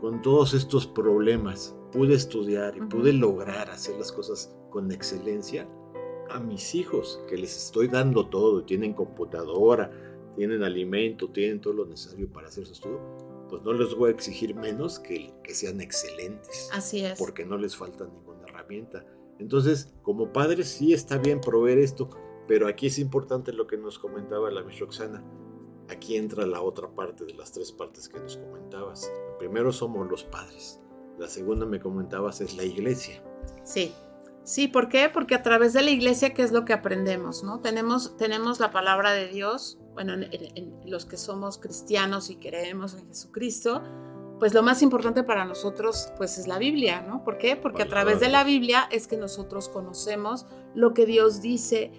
[0.00, 5.68] con todos estos problemas pude estudiar y pude lograr hacer las cosas con excelencia,
[6.30, 9.90] a mis hijos que les estoy dando todo, tienen computadora,
[10.36, 13.00] tienen alimento, tienen todo lo necesario para hacer su estudio,
[13.48, 16.68] pues no les voy a exigir menos que, que sean excelentes.
[16.72, 17.18] Así es.
[17.18, 19.04] Porque no les falta ninguna herramienta.
[19.38, 22.10] Entonces, como padres sí está bien proveer esto,
[22.46, 25.24] pero aquí es importante lo que nos comentaba la Miss Roxana
[25.88, 29.10] aquí entra la otra parte de las tres partes que nos comentabas.
[29.38, 30.80] primero somos los padres.
[31.18, 33.22] La segunda me comentabas es la iglesia.
[33.64, 33.92] Sí.
[34.48, 35.10] Sí, ¿por qué?
[35.10, 37.44] Porque a través de la iglesia, ¿qué es lo que aprendemos?
[37.44, 37.60] ¿no?
[37.60, 43.06] Tenemos, tenemos la palabra de Dios, bueno, en, los que somos cristianos y creemos en
[43.08, 43.82] Jesucristo,
[44.38, 47.24] pues lo más importante para nosotros pues es la Biblia, ¿no?
[47.24, 47.56] ¿Por qué?
[47.56, 51.92] Porque a través de la Biblia es que nosotros conocemos lo que Dios dice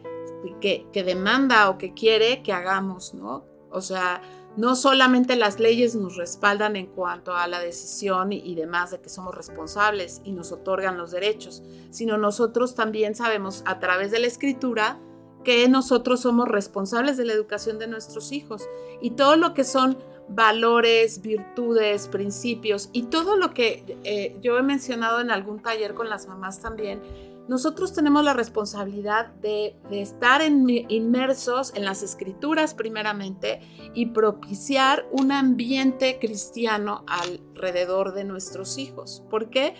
[0.59, 3.45] que, que demanda o que quiere que hagamos, ¿no?
[3.69, 4.23] O sea,
[4.59, 9.07] no solamente las leyes nos respaldan en cuanto a la decisión y, demás de que
[9.07, 14.27] somos responsables y nos otorgan los derechos, sino nosotros también sabemos a través de la
[14.27, 14.99] escritura
[15.45, 18.67] que nosotros somos responsables de la educación de nuestros hijos.
[19.01, 24.61] Y todo lo que son valores, virtudes, principios y todo lo que eh, yo he
[24.61, 27.01] mencionado en algún taller con las mamás también,
[27.49, 33.59] nosotros tenemos la responsabilidad de, estar inmersos en las escrituras primeramente
[33.95, 39.23] y propiciar un ambiente cristiano alrededor de nuestros hijos.
[39.31, 39.73] ¿Por qué?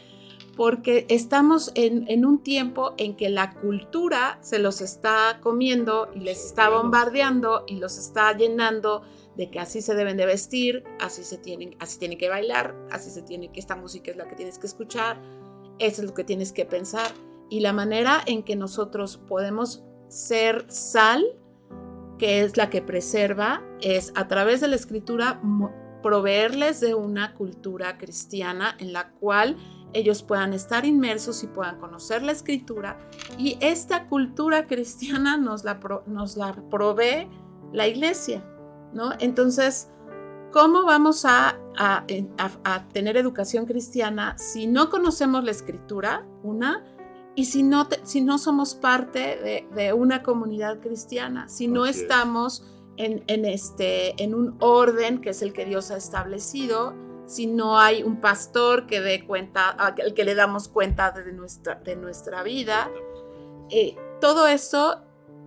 [0.57, 6.43] Porque estamos en, un tiempo en que la cultura se los está comiendo y les
[6.43, 9.03] está bombardeando y los está llenando
[9.37, 13.11] de que así se deben de vestir, así se tienen, así tienen que bailar, así
[13.11, 15.21] se tiene que esta música es la que tienes que escuchar,
[15.77, 20.65] eso es lo que tienes que pensar y la manera en que nosotros podemos ser
[20.69, 21.25] sal,
[22.17, 25.41] que es la que preserva, es a través de la escritura
[26.01, 29.57] proveerles de una cultura cristiana en la cual
[29.93, 32.97] ellos puedan estar inmersos y puedan conocer la escritura.
[33.37, 37.27] Y esta cultura cristiana nos la, nos la provee
[37.73, 38.43] la iglesia,
[38.93, 39.11] ¿no?
[39.19, 39.89] Entonces,
[40.51, 46.83] ¿cómo vamos a, a, tener educación cristiana si no conocemos la escritura, una,
[47.35, 52.63] y si no, si no somos parte de, una comunidad cristiana, si no estamos
[52.97, 56.95] en, en, este, en un orden que es el que Dios ha establecido,
[57.29, 61.75] si no hay un pastor que dé cuenta, al que le damos cuenta de nuestra,
[61.75, 62.89] de nuestra vida.
[63.69, 65.03] Eh, todo eso,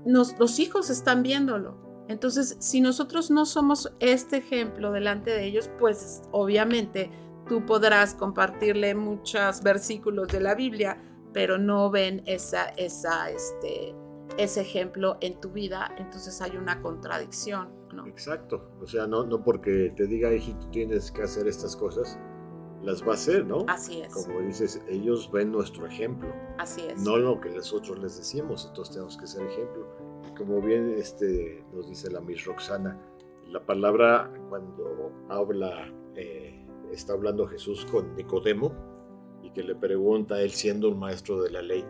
[0.06, 1.76] los hijos están viéndolo.
[2.08, 7.10] Entonces, si nosotros no somos este ejemplo delante de ellos, pues obviamente
[7.48, 10.98] tú podrás compartirle muchos versículos de la Biblia,
[11.32, 13.94] pero no ven esa, esa, este,
[14.38, 17.68] ese ejemplo en tu vida, entonces hay una contradicción.
[18.06, 18.70] Exacto.
[18.80, 22.18] O sea, no, no porque te diga, hijito, tienes que hacer estas cosas,
[22.82, 23.64] las va a hacer, ¿no?
[23.68, 24.12] Así es.
[24.14, 26.32] Como dices, ellos ven nuestro ejemplo.
[26.58, 27.02] Así es.
[27.02, 29.86] No lo que nosotros les decimos, entonces tenemos que ser ejemplo.
[30.36, 32.98] Como bien este, nos dice la Miss Roxana,
[33.48, 38.91] la palabra cuando habla, eh, está hablando Jesús con Nicodemo
[39.52, 41.84] que le pregunta, él siendo un maestro de la ley,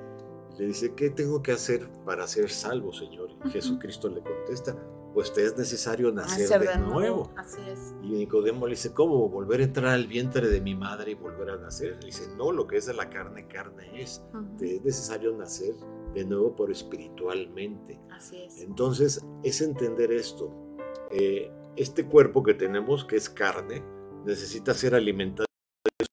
[0.58, 3.30] le dice, ¿qué tengo que hacer para ser salvo, Señor?
[3.44, 4.76] Y Jesucristo le contesta,
[5.14, 7.30] pues te es necesario nacer, de, nuevo.
[7.36, 7.94] Así es.
[8.02, 9.28] Y Nicodemo le dice, ¿cómo?
[9.28, 11.96] ¿Volver a entrar al vientre de mi madre y volver a nacer?
[12.00, 14.22] Le dice, no, lo que es de la carne, carne es.
[14.58, 15.74] Te es necesario nacer
[16.14, 18.00] de nuevo por espiritualmente.
[18.10, 18.60] Así es.
[18.60, 20.50] Entonces, es entender esto.
[21.10, 23.82] Eh, este cuerpo que tenemos, que es carne,
[24.24, 25.46] necesita ser alimentado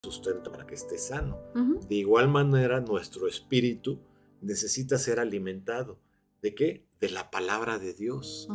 [0.03, 1.39] sustento para que esté sano.
[1.88, 3.99] De igual manera, nuestro espíritu
[4.41, 5.99] necesita ser alimentado.
[6.41, 6.86] ¿De qué?
[6.99, 8.47] De la palabra de Dios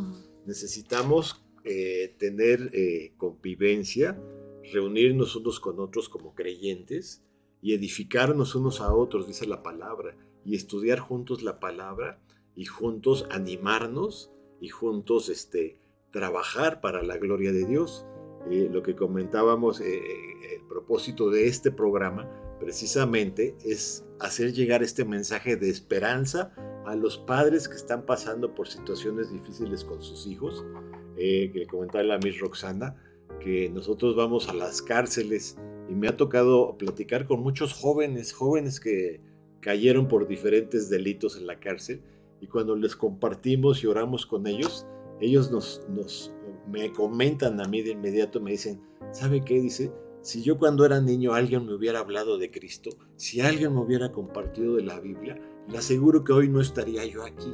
[0.45, 4.19] necesitamos eh, tener eh, convivencia,
[4.71, 7.23] reunirnos unos con otros como creyentes
[7.61, 12.21] y edificarnos unos a otros, dice la palabra, y estudiar juntos la palabra
[12.55, 15.79] y juntos animarnos y juntos este,
[16.11, 18.05] trabajar para la gloria de Dios.
[18.51, 22.29] Eh, lo que comentábamos, el propósito de este programa
[22.59, 26.53] precisamente es hacer llegar este mensaje de esperanza
[26.85, 30.63] a los padres que están pasando por situaciones difíciles con sus hijos,
[31.17, 32.95] eh, que comentaba la Miss Roxana,
[33.39, 35.57] que nosotros vamos a las cárceles.
[35.89, 39.21] Y me ha tocado platicar con muchos jóvenes, jóvenes que
[39.61, 42.01] cayeron por diferentes delitos en la cárcel
[42.41, 44.85] y cuando les compartimos y oramos con ellos,
[45.19, 46.33] ellos nos, nos
[46.69, 49.59] me comentan a mí de inmediato, me dicen, ¿sabe qué?
[49.59, 53.81] Dice, si yo cuando era niño alguien me hubiera hablado de Cristo, si alguien me
[53.81, 57.53] hubiera compartido de la Biblia, le aseguro que hoy no estaría yo aquí.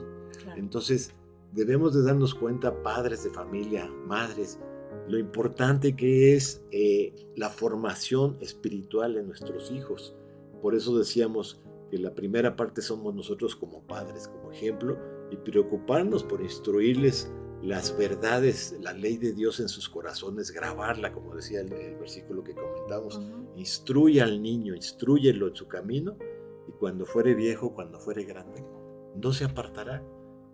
[0.55, 1.13] Entonces,
[1.51, 4.59] debemos de darnos cuenta, padres de familia, madres,
[5.07, 10.15] lo importante que es eh, la formación espiritual de nuestros hijos.
[10.61, 14.97] Por eso decíamos que la primera parte somos nosotros como padres, como ejemplo,
[15.29, 17.31] y preocuparnos por instruirles
[17.63, 22.55] las verdades, la ley de Dios en sus corazones, grabarla, como decía el, versículo que
[22.55, 23.21] comentamos.
[23.55, 26.17] Instruye al niño, instruyelo en su camino
[26.67, 28.63] y cuando fuere viejo, cuando fuere grande,
[29.15, 30.03] no se apartará.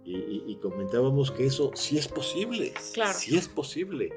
[0.09, 3.17] Y, comentábamos que eso sí es posible, claro.
[3.19, 4.13] sí es posible,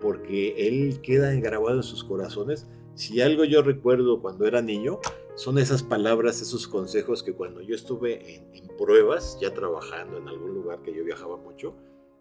[0.00, 2.68] porque Él queda grabado en sus corazones.
[2.94, 5.00] Si algo yo recuerdo cuando era niño,
[5.34, 10.28] son esas palabras, esos consejos que cuando yo estuve en, en pruebas, ya trabajando en
[10.28, 11.74] algún lugar que yo viajaba mucho,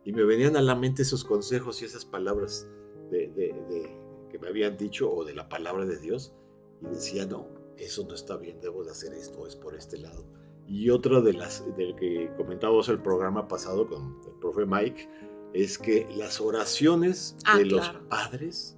[0.04, 2.68] y me venían a la mente esos consejos y esas palabras
[3.10, 3.98] de, de,
[4.30, 6.34] que me habían dicho o de la palabra de Dios,
[6.82, 10.26] y decía, no, eso no está bien, debo de hacer esto, es por este lado.
[10.68, 15.10] Y otra de las del que comentábamos el programa pasado con el profe Mike
[15.54, 18.78] es que las oraciones ah, de los padres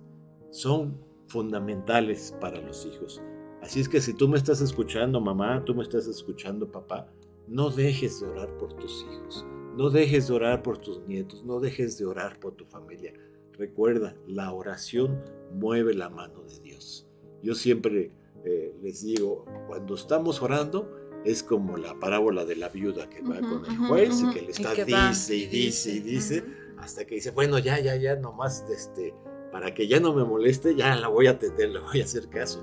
[0.49, 3.21] son fundamentales para los hijos.
[3.61, 7.07] Así es que si tú me estás escuchando, mamá, tú me estás escuchando, papá,
[7.47, 11.59] no dejes de orar por tus hijos, no dejes de orar por tus nietos, no
[11.59, 13.13] dejes de orar por tu familia.
[13.53, 17.07] Recuerda, la oración mueve la mano de Dios.
[17.41, 18.11] Yo siempre
[18.45, 20.89] eh, les digo, cuando estamos orando,
[21.25, 24.51] es como la parábola de la viuda que va con el juez y que le
[24.51, 26.43] está dice y dice y dice,
[26.77, 29.13] hasta que dice, bueno, ya, ya, ya, nomás, este,
[29.51, 32.27] para que ya no me moleste, ya la voy a atender, le voy a hacer
[32.27, 32.61] caso.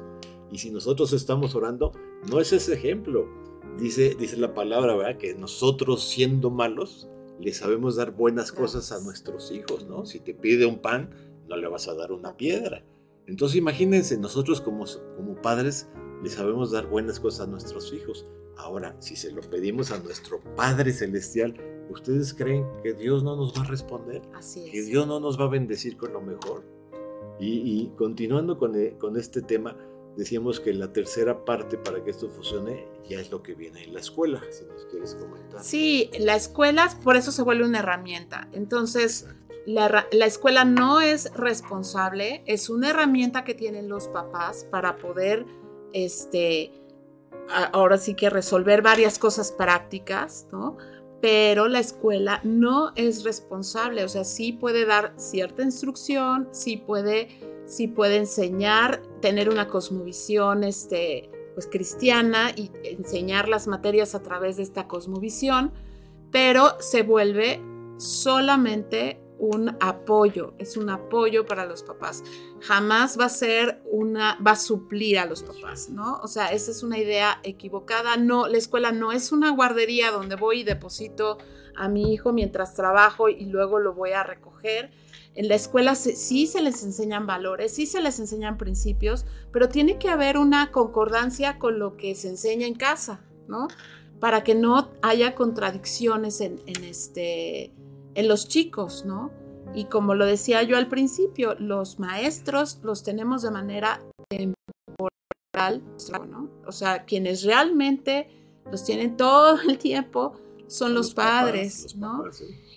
[0.50, 1.92] Y si nosotros estamos orando,
[2.28, 3.26] no es ese ejemplo.
[3.80, 5.16] Dice, dice la palabra, ¿verdad?
[5.16, 7.08] Que nosotros siendo malos,
[7.40, 10.04] le sabemos dar buenas cosas a nuestros hijos, ¿no?
[10.04, 11.10] Si te pide un pan,
[11.48, 12.84] no le vas a dar una piedra.
[13.26, 14.84] Entonces imagínense, nosotros como,
[15.16, 15.88] como padres
[16.22, 18.26] le sabemos dar buenas cosas a nuestros hijos.
[18.56, 21.54] Ahora, si se lo pedimos a nuestro Padre Celestial,
[21.88, 24.20] ¿ustedes creen que Dios no nos va a responder?
[24.34, 24.70] Así es.
[24.70, 26.62] ¿Que Dios no nos va a bendecir con lo mejor?
[27.42, 29.74] Y, continuando con, eh, con este tema,
[30.16, 33.94] decíamos que la tercera parte para que esto funcione ya es lo que viene en
[33.94, 35.62] la escuela, si nos quieres comentar.
[35.62, 38.48] Sí, la escuela por eso se vuelve una herramienta.
[38.52, 39.26] Entonces,
[39.66, 45.44] la, la, escuela no es responsable, es una herramienta que tienen los papás para poder,
[45.92, 46.72] este,
[47.72, 50.76] ahora sí que resolver varias cosas prácticas, ¿no?
[51.20, 57.28] Pero la escuela no es responsable, o sea, sí puede dar cierta instrucción, sí puede,
[57.70, 64.56] sí puede enseñar, tener una cosmovisión, este, pues cristiana y enseñar las materias a través
[64.56, 65.72] de esta cosmovisión,
[66.32, 67.62] pero se vuelve
[67.98, 72.22] solamente un apoyo, es un apoyo para los papás.
[72.60, 76.18] Jamás va a ser una, va a suplir a los papás, ¿no?
[76.22, 78.16] O sea, esa es una idea equivocada.
[78.16, 81.38] No, la escuela no es una guardería donde voy y deposito
[81.74, 84.90] a mi hijo mientras trabajo y luego lo voy a recoger.
[85.34, 89.98] En la escuela sí se les enseñan valores, sí se les enseñan principios, pero tiene
[89.98, 93.68] que haber una concordancia con lo que se enseña en casa, ¿no?
[94.18, 97.72] Para que no haya contradicciones en, en este,
[98.14, 99.30] en los chicos, ¿no?
[99.74, 105.82] Y como lo decía yo al principio, los maestros los tenemos de manera temporal,
[106.28, 106.50] ¿no?
[106.66, 108.28] O sea, quienes realmente
[108.70, 112.24] los tienen todo el tiempo son los, padres, ¿no?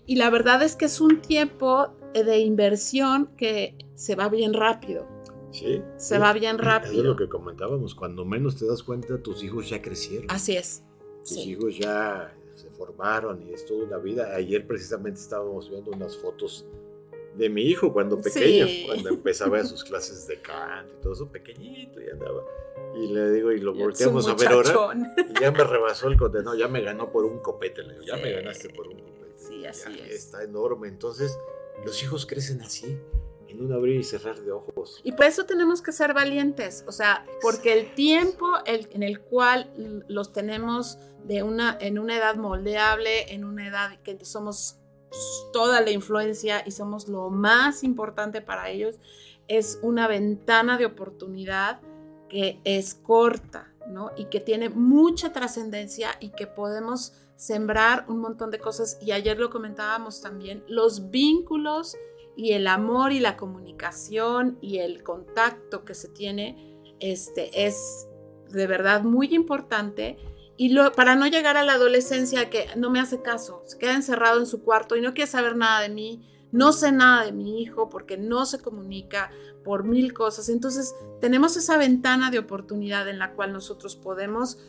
[0.05, 5.07] Y la verdad es que es un tiempo de inversión que se va bien rápido.
[5.51, 5.81] Sí.
[5.97, 6.93] Se va bien rápido.
[6.93, 10.29] Es lo que comentábamos, cuando menos te das cuenta, tus hijos ya crecieron.
[10.29, 10.83] Así es.
[11.19, 14.35] Tus hijos ya se formaron y es toda una vida.
[14.35, 16.65] Ayer precisamente estábamos viendo unas fotos
[17.35, 21.31] de mi hijo cuando pequeño, cuando empezaba a sus clases de canto y todo eso,
[21.31, 22.43] pequeñito y andaba.
[22.95, 24.73] Y le digo, y lo volteamos a ver ahora.
[25.17, 27.83] Y ya me rebasó el condenado, ya me ganó por un copete.
[27.83, 29.33] Le digo, ya me ganaste por un copete.
[29.35, 30.25] Sí, así es.
[30.25, 30.87] Está enorme.
[30.87, 31.37] Entonces,
[31.85, 32.97] los hijos crecen así,
[33.47, 34.99] en un abrir y cerrar de ojos.
[35.03, 39.71] Y por eso tenemos que ser valientes, o sea, porque el tiempo en el cual
[40.07, 44.77] los tenemos de una, en una edad moldeable, en una edad que somos
[45.51, 48.99] toda la influencia y somos lo más importante para ellos,
[49.47, 51.81] es una ventana de oportunidad
[52.29, 54.11] que es corta, ¿no?
[54.17, 58.97] Y que tiene mucha trascendencia y que podemos sembrar un montón de cosas.
[59.01, 61.95] Y ayer lo comentábamos también, los vínculos
[62.35, 68.07] y el amor y la comunicación y el contacto que se tiene, este, es
[68.49, 70.17] de verdad muy importante
[70.55, 74.39] y para no llegar a la adolescencia que no me hace caso, se queda encerrado
[74.39, 76.21] en su cuarto y no quiere saber nada de mí,
[76.51, 79.31] no sé nada de mi hijo porque no se comunica
[79.63, 80.49] por mil cosas.
[80.49, 84.59] Entonces tenemos esa ventana de oportunidad en la cual nosotros podemos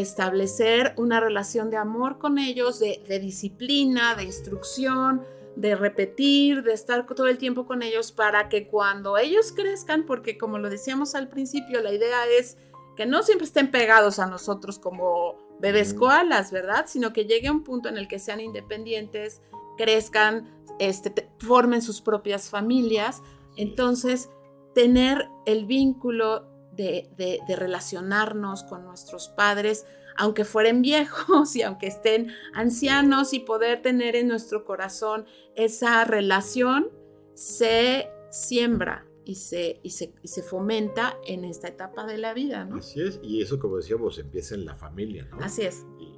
[0.00, 5.22] establecer una relación de amor con ellos, de, de disciplina, de instrucción,
[5.56, 10.36] de repetir, de estar todo el tiempo con ellos para que cuando ellos crezcan, porque
[10.36, 12.56] como lo decíamos al principio, la idea es
[12.96, 16.86] que no siempre estén pegados a nosotros como bebés koalas, ¿verdad?
[16.86, 19.40] Sino que llegue un punto en el que sean independientes,
[19.76, 23.22] crezcan, este, formen sus propias familias.
[23.56, 24.30] Entonces,
[24.74, 26.46] tener el vínculo
[26.76, 33.82] de, de, relacionarnos con nuestros padres, aunque fueren viejos y aunque estén ancianos, y poder
[33.82, 36.90] tener en nuestro corazón esa relación,
[37.34, 42.64] se siembra y se, y se, y se, fomenta en esta etapa de la vida,
[42.64, 42.76] ¿no?
[42.76, 45.38] Así es, y eso como decíamos, empieza en la familia, ¿no?
[45.38, 45.86] Así es.
[45.98, 46.14] Y,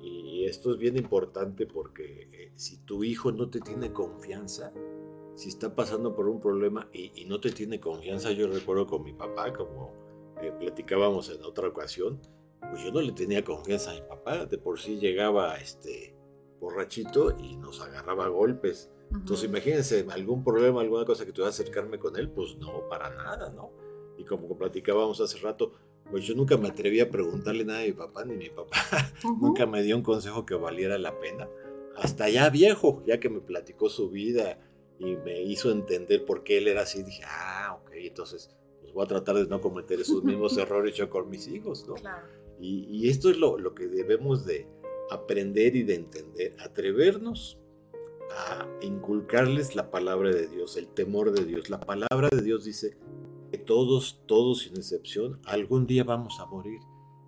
[0.46, 4.72] esto es bien importante porque eh, si tu hijo no te tiene confianza,
[5.34, 9.12] si está pasando por un problema y, no te tiene confianza, yo recuerdo con mi
[9.12, 9.92] papá, como
[10.42, 12.20] eh, platicábamos en otra ocasión,
[12.70, 16.14] pues yo no le tenía confianza a mi papá, de por sí llegaba este
[16.60, 22.16] borrachito y nos agarraba golpes entonces, imagínense, algún problema, alguna cosa que tuviera acercarme con
[22.16, 23.70] él, pues no, para nada, ¿no?
[24.18, 25.72] Y como platicábamos hace rato,
[26.10, 28.76] pues yo nunca me atreví a preguntarle nada a mi papá, ni mi papá
[29.40, 31.48] nunca me dio un consejo que valiera la pena.
[31.96, 34.58] Hasta ya viejo, ya que me platicó su vida
[34.98, 38.54] y me hizo entender por qué él era así, dije, ah, ok, entonces
[38.96, 41.94] voy a tratar de no cometer esos mismos errores yo con mis hijos, ¿no?
[41.94, 42.26] Claro.
[42.58, 44.66] Y, y, esto es lo, lo que debemos de
[45.10, 47.58] aprender y de entender, atrevernos
[48.30, 51.68] a inculcarles la palabra de Dios, el temor de Dios.
[51.68, 52.96] La palabra de Dios dice
[53.52, 56.80] que todos, todos sin excepción, algún día vamos a morir.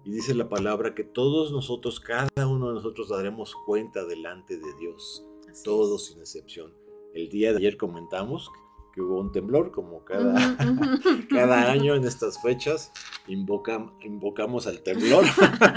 [0.07, 4.75] Y dice la palabra que todos nosotros, cada uno de nosotros daremos cuenta delante de
[4.81, 5.23] Dios,
[5.63, 6.73] todos sin excepción.
[7.13, 8.51] El día de ayer comentamos
[8.99, 10.35] que hubo un temblor, como cada,
[11.31, 12.91] cada año en estas fechas,
[13.29, 15.25] invocamos al temblor.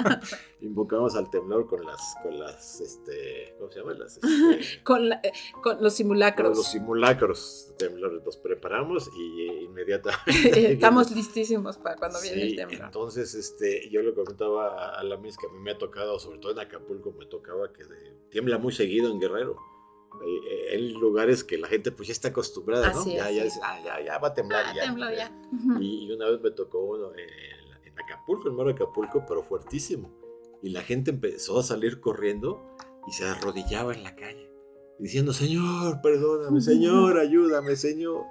[0.62, 3.94] invocamos al temblor con las, con las, este, ¿cómo se llama?
[4.04, 6.50] Este, con, eh, con, los simulacros.
[6.50, 8.24] Con los simulacros temblores.
[8.26, 10.72] Nos preparamos y eh, inmediatamente.
[10.74, 12.86] Estamos listísimos para cuando viene el temblor.
[12.86, 16.40] Entonces, este, yo le comentaba a la mis que a mí me ha tocado, sobre
[16.40, 17.84] todo en Acapulco, me tocaba que
[18.32, 19.58] tiembla muy seguido en Guerrero.
[20.24, 23.06] Eh, en lugares que la gente pues ya está acostumbrada, ¿no?
[23.08, 24.66] ya, ya, ah, ya, ya, va a temblar.
[24.68, 25.32] Ah, ya,
[25.80, 30.12] Y, una vez me tocó uno en, Acapulco, en Mar de Acapulco, pero fuertísimo.
[30.62, 32.76] Y la gente empezó a salir corriendo
[33.08, 34.52] y se arrodillaba en la calle,
[35.00, 38.26] diciendo, Señor, perdóname, Señor, ayúdame, Señor.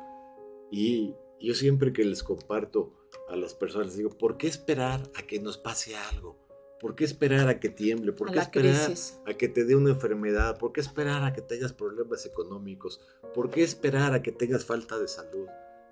[0.71, 2.93] Y yo siempre que les comparto
[3.29, 6.40] a las personas, les digo, ¿por qué esperar a que nos pase algo?
[6.81, 8.13] ¿Por qué esperar a que tiemble?
[8.13, 8.91] ¿Por qué esperar
[9.27, 10.59] a que te dé una enfermedad?
[10.59, 13.01] ¿Por qué esperar a que tengas problemas económicos?
[13.35, 15.47] ¿Por qué esperar a que tengas falta de salud?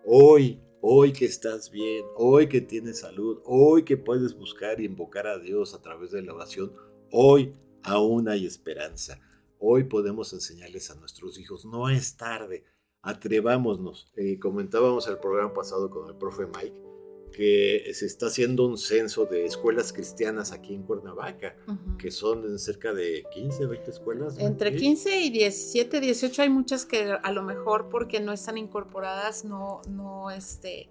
[0.06, 5.26] Hoy, hoy que estás bien, hoy que tienes salud, hoy que puedes buscar y invocar
[5.26, 6.72] a Dios a través de la oración,
[7.12, 9.20] hoy aún hay esperanza.
[9.58, 12.64] Hoy podemos enseñarles a nuestros hijos, no es tarde,
[13.02, 14.10] atrevámonos.
[14.16, 16.88] Eh, comentábamos el programa pasado con el profe Mike
[17.32, 21.56] que se está haciendo un censo de escuelas cristianas aquí en Cuernavaca,
[21.98, 24.38] que son cerca de 15, 20 escuelas.
[24.38, 29.44] Entre 15 y 17, 18 hay muchas que a lo mejor porque no están incorporadas,
[29.44, 30.90] no, no, este...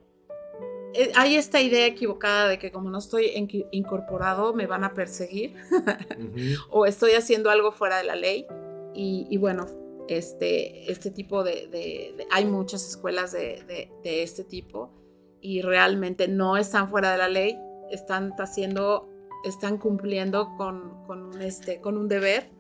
[0.93, 3.31] Eh, hay esta idea equivocada de que como no estoy
[3.71, 5.53] incorporado me van a perseguir
[6.69, 8.47] o estoy haciendo algo fuera de la ley.
[8.99, 9.67] Y, bueno,
[10.07, 14.96] este, este tipo de, hay muchas escuelas de, de este tipo
[15.47, 17.57] y realmente no están fuera de la ley,
[17.89, 19.07] están haciendo,
[19.45, 22.51] están cumpliendo con, con, este, con un deber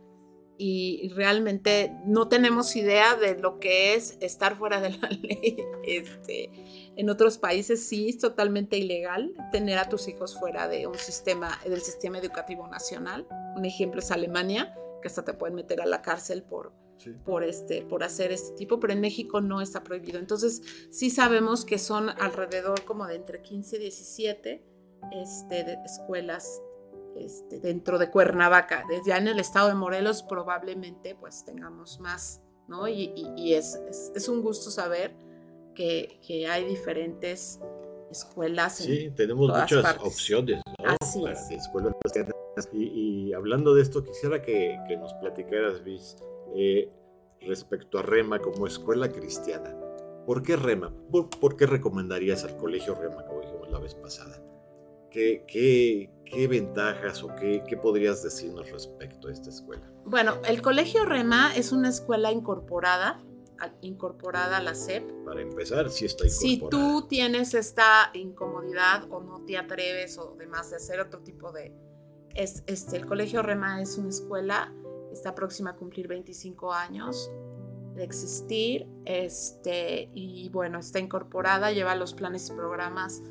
[0.57, 5.57] y realmente no tenemos idea de lo que es estar fuera de la ley.
[5.83, 6.49] Este,
[6.95, 11.59] en otros países sí es totalmente ilegal tener a tus hijos fuera de un sistema,
[11.65, 13.27] del sistema educativo nacional.
[13.57, 16.71] Un ejemplo es Alemania, que hasta te pueden meter a la cárcel por,
[17.25, 20.19] por, este, por hacer este tipo, pero en México no está prohibido.
[20.19, 24.63] Entonces, sí sabemos que son alrededor como de entre 15 y 17
[25.11, 26.61] este, de escuelas
[27.15, 28.85] este, dentro de Cuernavaca.
[29.05, 32.87] Ya en el estado de Morelos probablemente pues tengamos más, ¿no?
[32.87, 33.79] Y, es,
[34.15, 35.15] es, un gusto saber
[35.75, 37.59] que, que hay diferentes
[38.11, 38.77] escuelas.
[38.77, 40.95] Sí, tenemos muchas opciones ¿no?
[41.01, 41.51] Así es.
[41.51, 41.93] escuelas
[42.71, 46.17] y, y, hablando de esto, quisiera que, que nos platicaras, Luis,
[46.59, 46.89] eh,
[47.41, 49.75] respecto a Rema como escuela cristiana.
[50.25, 50.91] ¿Por qué Rema?
[51.11, 54.41] ¿Por, qué recomendarías al colegio Rema, como dijimos la vez pasada?
[55.11, 59.87] ¿Qué, qué, qué ventajas o qué, qué, podrías decirnos respecto a esta escuela?
[60.03, 63.23] Bueno, el colegio Rema es una escuela incorporada,
[63.81, 65.09] incorporada a la SEP.
[65.25, 66.49] Para empezar, sí está incorporada.
[66.49, 71.51] Si tú tienes esta incomodidad o no te atreves o demás de hacer otro tipo
[71.51, 71.71] de...
[72.33, 74.73] Es, este, el colegio Rema es una escuela
[75.17, 77.31] está próxima a cumplir 25 años
[77.95, 83.23] de existir este, y bueno, está incorporada, lleva los planes y programas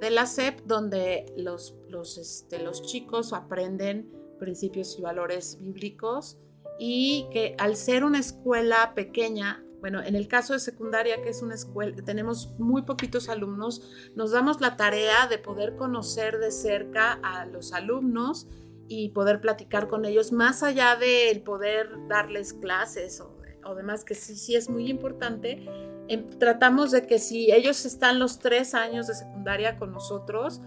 [0.00, 6.38] de la SEP donde los, los, este, los chicos aprenden principios y valores bíblicos
[6.78, 11.42] y que al ser una escuela pequeña, bueno, en el caso de secundaria, que es
[11.42, 13.82] una escuela, tenemos muy poquitos alumnos,
[14.14, 18.46] nos damos la tarea de poder conocer de cerca a los alumnos
[18.92, 24.34] y poder platicar con ellos, más allá del poder darles clases o, demás, que sí,
[24.34, 25.64] sí es muy importante.
[26.08, 30.60] Em, tratamos de que si ellos están los tres años de secundaria con nosotros,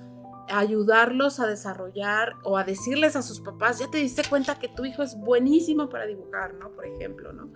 [0.48, 4.86] ayudarlos a desarrollar o a decirles a sus papás, ya te diste cuenta que tu
[4.86, 6.72] hijo es buenísimo para dibujar, ¿no?
[6.72, 7.52] Por ejemplo, ¿no?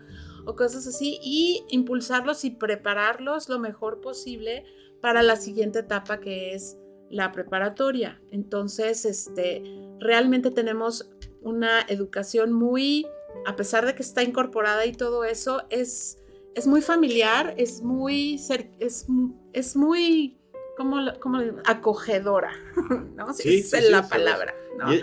[0.45, 4.65] O cosas así, y impulsarlos y prepararlos lo mejor posible
[4.99, 6.77] para la siguiente etapa que es
[7.09, 8.21] la preparatoria.
[8.31, 9.63] Entonces, este,
[9.99, 11.09] realmente tenemos
[11.41, 13.07] una educación muy,
[13.45, 16.17] a pesar de que está incorporada y todo eso, es,
[16.55, 18.39] es muy familiar, es muy,
[18.79, 19.07] es,
[19.53, 20.37] es muy,
[20.75, 22.51] como, como acogedora,
[23.15, 23.33] ¿no?
[23.33, 24.53] Sí, es la palabra.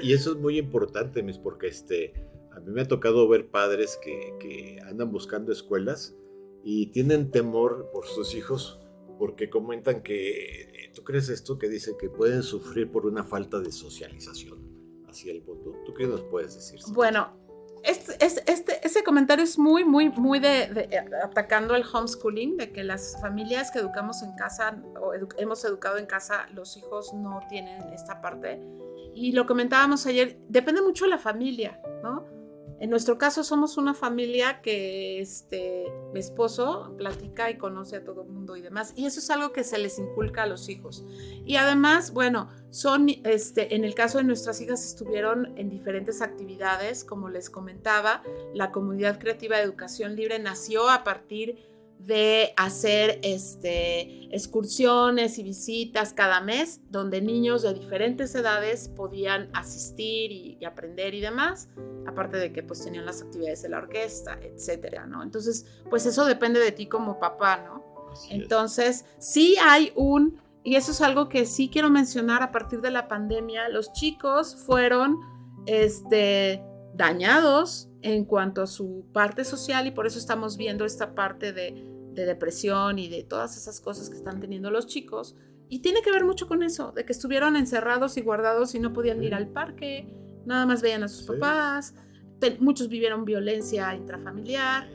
[0.02, 2.14] Y, eso es muy importante, mis, porque este,
[2.52, 6.14] a mí me ha tocado ver padres que, que andan buscando escuelas
[6.62, 8.80] y tienen temor por sus hijos
[9.18, 13.72] porque comentan que, ¿tú crees esto que dice que pueden sufrir por una falta de
[13.72, 14.58] socialización
[15.08, 15.82] hacia el mundo?
[15.84, 16.80] ¿Tú qué nos puedes decir?
[16.92, 17.36] Bueno,
[17.84, 22.82] este, este, ese comentario es muy, muy, muy de, eh, atacando el homeschooling, de que
[22.82, 27.92] las familias que educamos en casa o hemos educado en casa, los hijos no tienen
[27.92, 28.58] esta parte.
[29.14, 32.33] Y lo comentábamos ayer, depende mucho de la familia, ¿no?
[32.84, 38.24] En nuestro caso somos una familia que este, mi esposo platica y conoce a todo
[38.24, 38.92] el mundo y demás.
[38.94, 41.02] Y eso es algo que se les inculca a los hijos.
[41.46, 47.04] Y además, bueno, son, este, en el caso de nuestras hijas estuvieron en diferentes actividades,
[47.04, 48.22] como les comentaba,
[48.52, 51.73] la comunidad creativa de educación libre nació a partir
[52.06, 60.30] de hacer este, excursiones y visitas cada mes donde niños de diferentes edades podían asistir
[60.30, 61.68] y, aprender y demás,
[62.06, 65.22] aparte de que pues tenían las actividades de la orquesta, etcétera, ¿no?
[65.22, 67.84] Entonces, pues eso depende de ti como papá, ¿no?
[68.30, 72.90] Entonces, sí hay un, y eso es algo que sí quiero mencionar a partir de
[72.90, 75.18] la pandemia, los chicos fueron,
[75.66, 76.62] este,
[76.94, 81.93] dañados en cuanto a su parte social y por eso estamos viendo esta parte de,
[82.14, 85.36] depresión y de todas esas cosas que están teniendo los chicos.
[85.68, 88.92] Y tiene que ver mucho con eso, de que estuvieron encerrados y guardados y no
[88.92, 90.06] podían ir al parque,
[90.46, 91.94] nada más veían a sus papás,
[92.60, 94.88] muchos vivieron violencia intrafamiliar,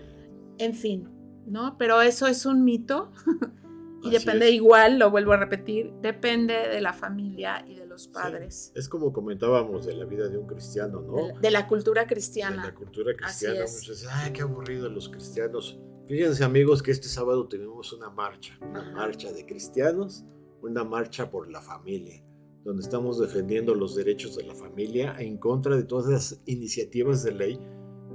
[0.58, 1.10] en fin,
[1.48, 1.78] ¿no?
[1.78, 3.12] Pero eso es un mito
[4.04, 8.72] y depende igual, lo vuelvo a repetir, depende de la familia y de padres.
[8.76, 11.40] Es como comentábamos de la vida de un cristiano, ¿no?
[11.40, 12.64] De, la cultura cristiana.
[12.64, 13.60] De la cultura cristiana.
[13.62, 15.80] Muchos ay, qué aburrido los cristianos.
[16.10, 20.26] Fíjense amigos que este sábado tenemos una marcha, una marcha de cristianos,
[20.64, 22.26] una marcha por la familia,
[22.64, 27.34] donde estamos defendiendo los derechos de la familia en contra de todas las iniciativas de
[27.34, 27.60] ley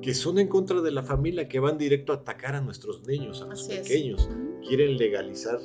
[0.03, 3.43] que son en contra de la familia, que van directo a atacar a nuestros niños,
[3.43, 4.29] a los pequeños.
[4.67, 5.61] Quieren legalizar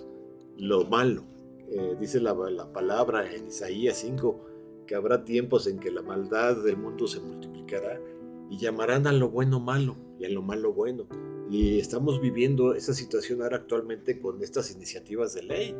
[0.55, 1.23] lo malo.
[1.71, 2.36] Eh, dice la,
[2.71, 7.99] palabra en Isaías 5, que habrá tiempos en que la maldad del mundo se multiplicará
[8.51, 11.07] y llamarán a lo bueno malo y a lo malo bueno.
[11.50, 15.76] Y estamos viviendo esa situación ahora actualmente con estas iniciativas de ley,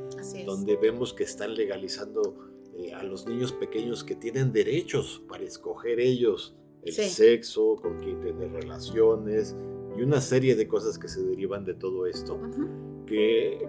[0.46, 2.36] donde vemos que están legalizando
[2.76, 8.20] eh, a los niños pequeños que tienen derechos para escoger ellos el sexo, con quién
[8.22, 9.56] tener relaciones
[9.98, 12.40] y una serie de cosas que se derivan de todo esto
[13.06, 13.68] que,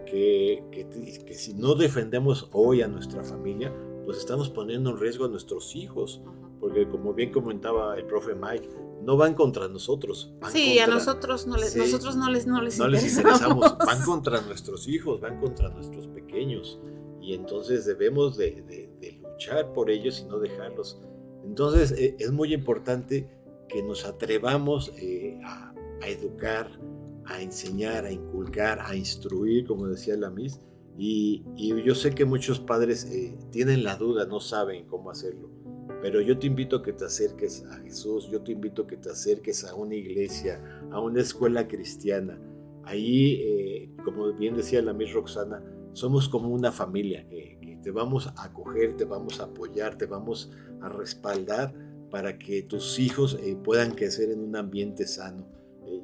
[1.26, 3.74] que, si no defendemos hoy a nuestra familia,
[4.04, 6.22] pues estamos poniendo en riesgo a nuestros hijos,
[6.60, 8.68] porque como bien comentaba el profe Mike,
[9.02, 10.32] no van contra nosotros.
[10.52, 13.78] sí, a nosotros no les, nosotros no les, no les, interesamos.
[13.86, 16.78] Van contra nuestros hijos, van contra nuestros pequeños.
[17.20, 18.90] Y entonces debemos de,
[19.22, 21.00] luchar por ellos y no dejarlos.
[21.44, 23.28] Entonces e, es muy importante
[23.68, 26.70] que nos atrevamos eh, a, a educar,
[27.24, 30.60] a enseñar, a inculcar, a instruir, como decía la Miss.
[31.02, 31.42] Y,
[31.82, 35.48] yo sé que muchos padres eh, tienen la duda, no saben cómo hacerlo.
[36.02, 38.96] Pero yo te invito a que te acerques a Jesús, yo te invito a que
[38.96, 42.40] te acerques a una iglesia, a una escuela cristiana.
[42.84, 48.26] Ahí, eh, como bien decía la Miss Roxana, somos como una familia que, te vamos
[48.26, 50.50] a acoger, te vamos a apoyar, te vamos
[50.82, 51.74] a respaldar
[52.10, 55.46] para que tus hijos eh, puedan crecer en un ambiente sano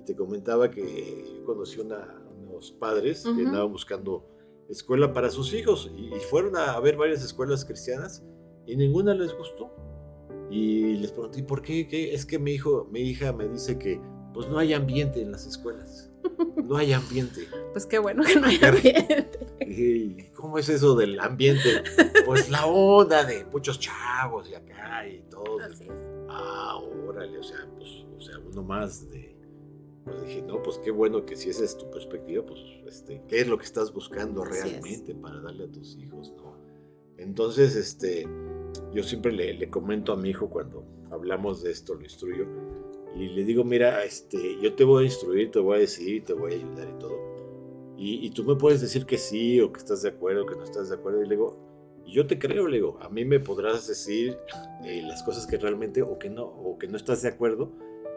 [0.06, 4.24] te comentaba que conocí una, unos padres que andaban buscando
[4.68, 8.24] escuela para sus hijos y, fueron a, ver varias escuelas cristianas
[8.66, 9.70] y ninguna les gustó.
[10.50, 11.88] Y les pregunté, ¿por qué?
[11.88, 12.14] ¿Qué?
[12.14, 14.00] Es que mi hijo, mi hija me dice que
[14.32, 16.10] pues no hay ambiente en las escuelas.
[16.64, 17.48] No hay ambiente.
[17.72, 19.38] Pues qué bueno que no hay ambiente.
[19.60, 21.82] ¿Y cómo es eso del ambiente?
[22.24, 25.58] Pues la onda de muchos chavos y acá y todo.
[26.30, 29.36] Ah, órale, o sea, pues, o sea, uno más de
[30.06, 33.40] pues dije, no, pues qué bueno que si esa es tu perspectiva, pues, este, ¿qué
[33.40, 36.56] es lo que estás buscando realmente para darle a tus hijos, no?
[37.16, 38.24] Entonces, este,
[38.92, 42.46] yo siempre le, comento a mi hijo cuando hablamos de esto, lo instruyo,
[43.14, 46.32] y le digo, mira, este, yo te voy a instruir, te voy a decir, te
[46.32, 47.36] voy a ayudar y todo.
[47.98, 50.90] Y, tú me puedes decir que sí, o que estás de acuerdo, que no estás
[50.90, 51.58] de acuerdo, y le digo,
[52.06, 54.36] yo te creo, le digo, a mí me podrás decir
[54.84, 57.72] eh, las cosas que realmente, o que no, o que no estás de acuerdo,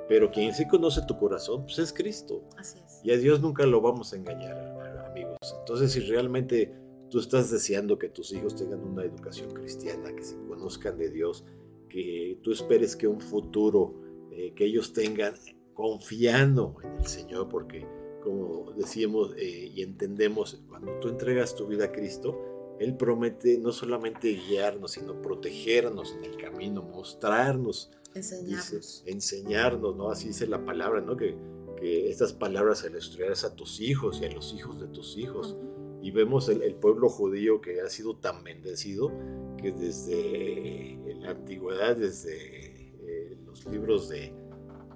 [0.09, 2.43] pero quien sí conoce tu corazón, pues es Cristo.
[2.57, 2.99] Así es.
[3.03, 4.57] Y a Dios nunca lo vamos a engañar,
[5.05, 5.37] amigos.
[5.59, 6.73] Entonces, si realmente
[7.09, 11.43] tú estás deseando que tus hijos tengan una educación cristiana, que se conozcan de Dios,
[11.89, 13.95] que tú esperes que un futuro,
[14.31, 15.33] eh, que ellos tengan
[15.73, 17.85] confiando en el Señor, porque
[18.23, 23.71] como decíamos eh, y entendemos, cuando tú entregas tu vida a Cristo, Él promete no
[23.71, 29.03] solamente guiarnos, sino protegernos en el camino, mostrarnos Enseñarnos.
[29.05, 30.09] enseñarnos, ¿no?
[30.09, 31.15] Así dice la palabra, ¿no?
[31.15, 31.37] Que,
[31.77, 35.17] que estas palabras se las estudiarás a tus hijos y a los hijos de tus
[35.17, 35.55] hijos.
[36.01, 39.11] Y vemos el, pueblo judío que ha sido tan bendecido
[39.57, 44.33] que desde la antigüedad, desde eh, los libros de,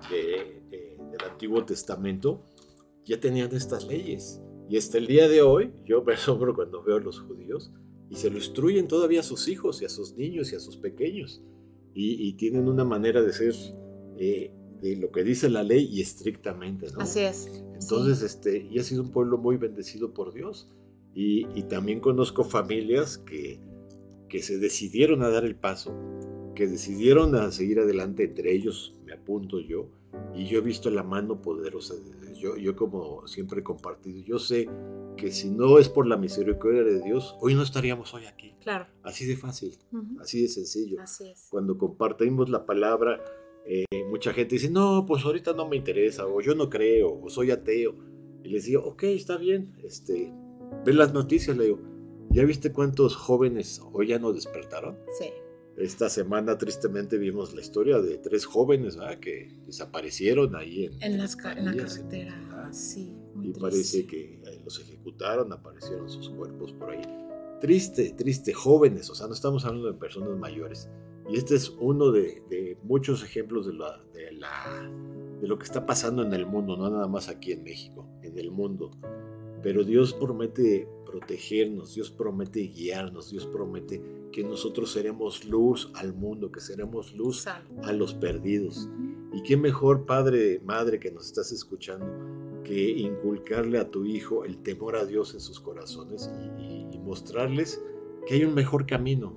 [0.10, 2.46] del Antiguo Testamento,
[3.04, 4.42] ya tenían estas leyes.
[4.70, 7.72] Y hasta el día de hoy, yo me asombro cuando veo a los judíos
[8.10, 10.78] y se lo instruyen todavía a sus hijos y a sus niños y a sus
[10.78, 11.42] pequeños
[11.94, 13.54] y, tienen una manera de ser,
[14.18, 14.52] eh,
[14.82, 17.02] de lo que dice la ley y estrictamente, ¿no?
[17.02, 17.64] Así es.
[17.74, 20.70] Entonces, este, y ha sido un pueblo muy bendecido por Dios.
[21.16, 23.60] Y, y, también conozco familias que,
[24.30, 25.94] que se decidieron a dar el paso,
[26.56, 29.90] que decidieron a seguir adelante, entre ellos me apunto yo,
[30.36, 32.40] y yo he visto la mano poderosa de Dios.
[32.40, 34.68] Yo, yo como siempre he compartido, yo sé
[35.18, 38.56] que si no es por la misericordia de Dios, hoy no estaríamos hoy aquí.
[38.62, 38.88] Claro.
[39.04, 40.22] Así de fácil, uh -huh.
[40.22, 41.00] así de sencillo.
[41.02, 41.48] Así es.
[41.50, 43.24] Cuando compartimos la palabra,
[43.66, 47.30] eh, mucha gente dice, no, pues ahorita no me interesa, o yo no creo, o
[47.30, 47.96] soy ateo.
[48.44, 50.34] Y les digo, ok, está bien, este,
[50.86, 51.80] ve las noticias, le digo,
[52.30, 54.98] ¿ya viste cuántos jóvenes hoy ya no despertaron?
[55.20, 55.30] Sí.
[55.78, 59.20] Esta semana tristemente vimos la historia de tres jóvenes ¿verdad?
[59.20, 62.40] que desaparecieron ahí en, en, las, en la carretera.
[62.48, 62.72] ¿verdad?
[62.72, 63.16] Sí.
[63.38, 63.60] y triste.
[63.60, 67.02] parece que los ejecutaron, aparecieron sus cuerpos por ahí.
[67.60, 70.90] Triste, triste, jóvenes, o sea, no estamos hablando de personas mayores.
[71.30, 74.92] Y este es uno de, de muchos ejemplos de, la, de, la,
[75.42, 78.38] de lo que está pasando en el mundo, no nada más aquí en México, en
[78.38, 78.92] el mundo.
[79.64, 84.02] Pero Dios promete protegernos, Dios promete guiarnos, Dios promete
[84.32, 88.90] que nosotros seremos luz al mundo, que seremos luz a los perdidos.
[89.32, 92.06] Y qué mejor padre, madre que nos estás escuchando,
[92.64, 97.00] que inculcarle a tu hijo el temor a Dios en sus corazones y, y, y
[97.00, 97.82] mostrarles
[98.26, 99.34] que hay un mejor camino,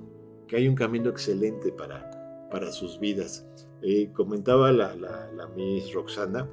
[0.49, 3.47] que hay un camino excelente para, para sus vidas.
[3.83, 6.49] Eh, comentaba la, la, la Miss Roxana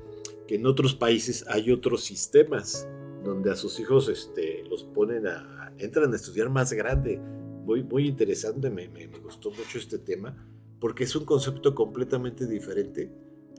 [0.47, 2.87] que en otros países hay otros sistemas
[3.23, 7.19] donde a sus hijos este, los ponen a, entran a estudiar más grande.
[7.19, 10.35] Muy, muy interesante, me, me, me, gustó mucho este tema,
[10.79, 13.09] porque es un concepto completamente diferente,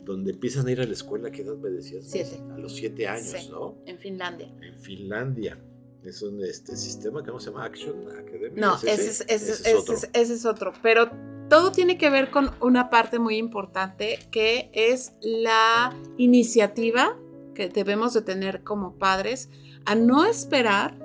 [0.02, 2.04] donde empiezan a ir a la escuela, ¿qué edad me decías?
[2.06, 2.38] Siete.
[2.52, 3.78] A los siete años, sí, ¿no?
[3.86, 4.54] En Finlandia.
[4.60, 5.58] En Finlandia.
[6.04, 7.64] Es un este, sistema, ¿cómo se llama?
[7.64, 8.60] Action Academy.
[8.60, 9.94] No, ese, ese, es, ese, ese es, otro.
[10.12, 10.72] ese es otro.
[10.82, 11.10] Pero
[11.48, 17.18] todo tiene que ver con una parte muy importante, que es la iniciativa
[17.54, 19.48] que debemos de tener como padres
[19.84, 20.98] a no esperar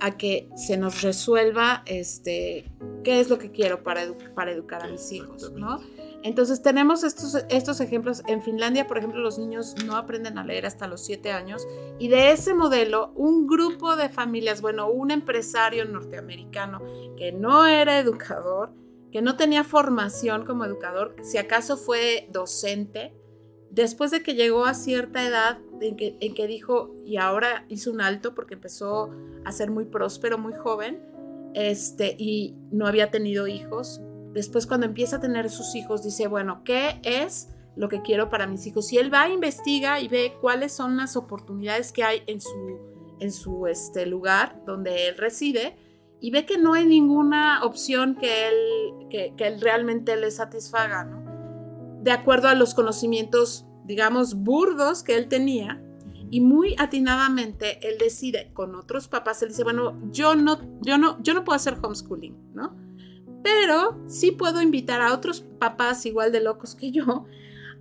[0.00, 2.70] a que se nos resuelva este
[3.02, 5.80] qué es lo que quiero para, edu para educar a mis hijos, ¿no?
[6.22, 8.22] Entonces tenemos estos, estos ejemplos.
[8.26, 11.66] En Finlandia, por ejemplo, los niños no aprenden a leer hasta los siete años
[11.98, 16.82] y de ese modelo, un grupo de familias, bueno, un empresario norteamericano
[17.16, 18.72] que no era educador,
[19.12, 23.14] que no tenía formación como educador, si acaso fue docente,
[23.76, 28.34] después de que llegó a cierta edad en que, dijo, y ahora hizo un alto
[28.34, 29.10] porque empezó
[29.44, 31.02] a ser muy próspero, muy joven,
[31.54, 34.00] este, y no había tenido hijos.
[34.32, 38.46] Después cuando empieza a tener sus hijos, dice, bueno, ¿qué es lo que quiero para
[38.46, 38.90] mis hijos?
[38.94, 42.78] Y él va, investiga y ve cuáles son las oportunidades que hay en su,
[43.20, 45.76] en su este, lugar donde él reside,
[46.18, 51.22] y ve que no hay ninguna opción que él, que, que él realmente le satisfaga,
[52.06, 55.82] de acuerdo a los conocimientos, digamos, burdos que él tenía.
[56.30, 61.22] Y muy atinadamente él decide con otros papás, él dice, bueno, yo no, yo no,
[61.22, 62.76] yo no puedo hacer homeschooling, ¿no?
[63.44, 67.26] Pero sí puedo invitar a otros papás igual de locos que yo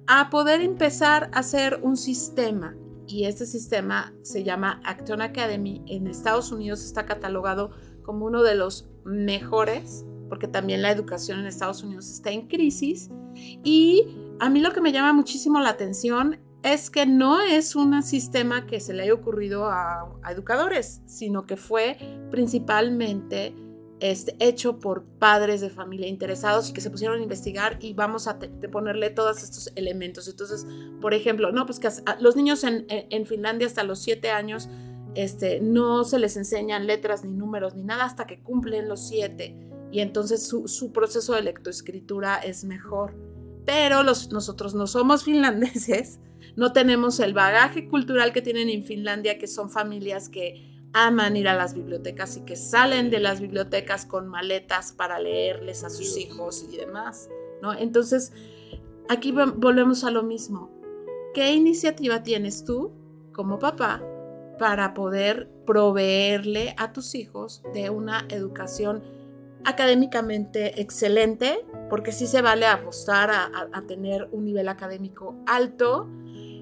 [0.07, 2.75] a poder empezar a hacer un sistema.
[3.07, 5.83] Y este sistema se llama Acton Academy.
[5.87, 7.71] En Estados Unidos está catalogado
[8.03, 13.09] como uno de los mejores porque también la educación en Estados Unidos está en crisis.
[13.35, 14.07] Y
[14.39, 18.65] a mí lo que me llama muchísimo la atención es que no es un sistema
[18.65, 21.97] que se le haya ocurrido a, educadores, sino que fue
[22.31, 23.55] principalmente
[23.99, 28.27] este, hecho por padres de familia interesados y que se pusieron a investigar y vamos
[28.27, 28.39] a
[28.71, 30.27] ponerle todos estos elementos.
[30.27, 30.65] Entonces,
[31.01, 34.67] por ejemplo, no, pues que los niños en Finlandia hasta los siete años
[35.15, 39.55] este, no se les enseñan letras ni números ni nada hasta que cumplen los siete
[39.91, 43.15] y entonces su, su, proceso de lectoescritura es mejor.
[43.65, 46.19] Pero los, nosotros no somos finlandeses,
[46.55, 51.49] no tenemos el bagaje cultural que tienen en Finlandia, que son familias que aman ir
[51.49, 56.17] a las bibliotecas y que salen de las bibliotecas con maletas para leerles a sus
[56.17, 57.29] hijos y demás,
[57.61, 57.73] ¿no?
[57.73, 58.31] Entonces,
[59.09, 60.71] aquí volvemos a lo mismo.
[61.33, 62.93] ¿Qué iniciativa tienes tú
[63.33, 64.01] como papá
[64.57, 69.03] para poder proveerle a tus hijos de una educación
[69.65, 76.07] académicamente excelente, porque sí se vale apostar a, a, a, tener un nivel académico alto,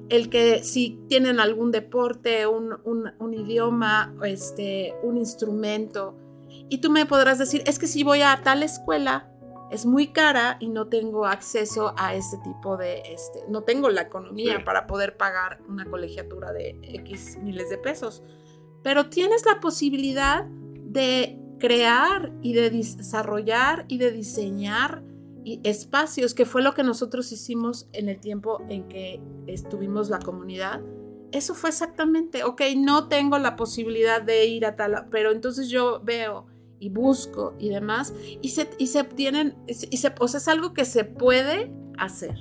[0.10, 6.18] el que si tienen algún deporte, un, un, un idioma, este, un instrumento,
[6.70, 9.30] y tú me podrás decir, es que si voy a tal escuela,
[9.72, 14.02] es muy cara y no tengo acceso a este tipo de, este, no tengo la
[14.02, 14.64] economía sí.
[14.64, 18.22] para poder pagar una colegiatura de X miles de pesos,
[18.84, 25.02] pero tienes la posibilidad de crear y de desarrollar y de diseñar
[25.64, 30.82] espacios, que fue lo que nosotros hicimos en el tiempo en que estuvimos la comunidad.
[31.32, 36.02] Eso fue exactamente, ok, no tengo la posibilidad de ir a tal, pero entonces yo
[36.04, 36.48] veo
[36.80, 40.74] y busco y demás, y se, y se obtienen, y se, o sea, es algo
[40.74, 42.36] que se puede hacer.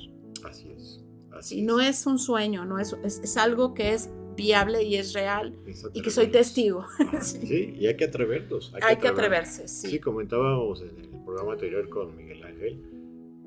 [0.44, 1.52] Así es.
[1.52, 5.57] y no es un sueño, no es, es, algo que es viable y es real
[5.95, 6.85] y que soy testigo.
[7.20, 7.74] sí.
[7.78, 8.72] y hay que atrevernos.
[8.83, 9.89] Hay, que, atreverse, sí.
[9.89, 12.80] Sí, comentábamos en el programa anterior con Miguel Ángel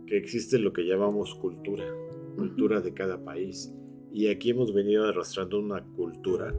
[0.05, 1.85] que existe lo que llamamos cultura,
[2.35, 3.73] cultura de cada país.
[4.11, 6.55] Y aquí hemos venido arrastrando una cultura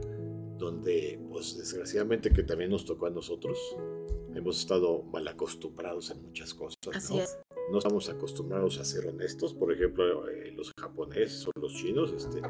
[0.57, 3.57] donde, pues desgraciadamente que también nos tocó a nosotros,
[4.35, 6.77] hemos estado mal acostumbrados en muchas cosas.
[6.93, 7.21] Así ¿no?
[7.21, 7.39] es.
[7.71, 9.53] No estamos acostumbrados a ser honestos.
[9.53, 12.41] Por ejemplo, eh, los japoneses o los chinos, este,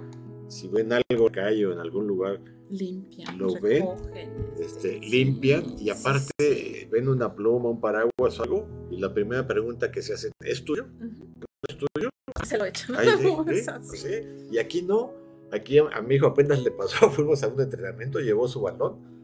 [0.48, 2.40] si ven algo o en algún lugar,
[2.70, 3.86] limpian, lo ven,
[4.60, 9.92] este, limpian y aparte ven una pluma, un paraguas o algo y la primera pregunta
[9.92, 10.88] que se hace es tuyo,
[11.68, 12.10] ¿es tuyo?
[12.46, 12.96] Se lo echan.
[13.84, 14.48] ¿sí?
[14.52, 15.12] Y aquí no,
[15.52, 19.17] aquí a, a mi hijo apenas le pasó, fuimos a un entrenamiento, llevó su balón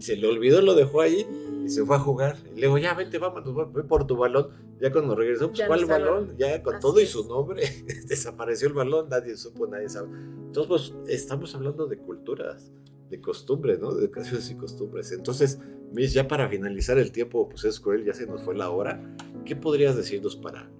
[0.00, 1.26] y se le olvidó, lo dejó ahí
[1.62, 2.38] y se fue a jugar.
[2.56, 3.44] Y le digo, ya vente, vamos,
[3.74, 4.48] ve por tu balón.
[4.80, 6.38] Ya cuando regresó, pues, ¿cuál balón?
[6.38, 7.64] Ya con todo y su nombre,
[8.08, 10.08] desapareció el balón, nadie supo, nadie sabe.
[10.46, 12.72] Entonces, pues, estamos hablando de culturas,
[13.10, 13.92] de costumbres, ¿no?
[13.92, 15.12] De educaciones y costumbres.
[15.12, 15.58] Entonces,
[15.92, 19.14] Miss, ya para finalizar el tiempo, pues es cruel, ya se nos fue la hora.
[19.44, 20.70] ¿Qué podrías decirnos para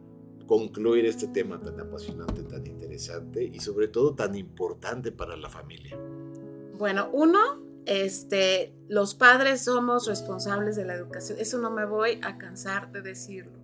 [0.46, 5.98] concluir este tema tan apasionante, tan interesante y sobre todo tan importante para la familia?
[6.78, 11.38] Bueno, uno, este, los padres somos responsables de la educación.
[11.38, 13.58] Eso no me voy a cansar de decirlo.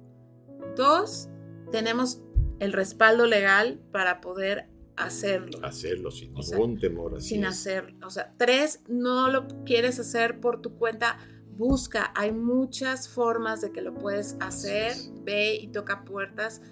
[0.76, 1.28] Dos,
[1.70, 2.20] tenemos
[2.58, 5.58] el respaldo legal para poder hacerlo.
[5.62, 7.20] Hacerlo sin ningún temor.
[7.20, 8.06] sin hacerlo.
[8.06, 11.18] O sea, tres, no lo quieres hacer por tu cuenta.
[11.56, 14.94] Busca, hay muchas formas de que lo puedes hacer.
[15.22, 16.62] Ve y toca puertas.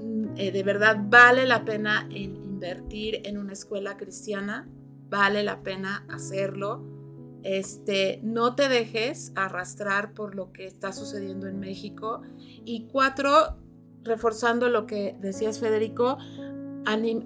[0.00, 4.68] Mm, eh, de verdad vale la pena invertir en una escuela cristiana
[5.08, 6.82] vale la pena hacerlo.
[7.42, 12.22] Este, no te dejes arrastrar por lo que está sucediendo en México.
[12.64, 13.56] Y cuatro,
[14.02, 16.18] reforzando lo que decías Federico,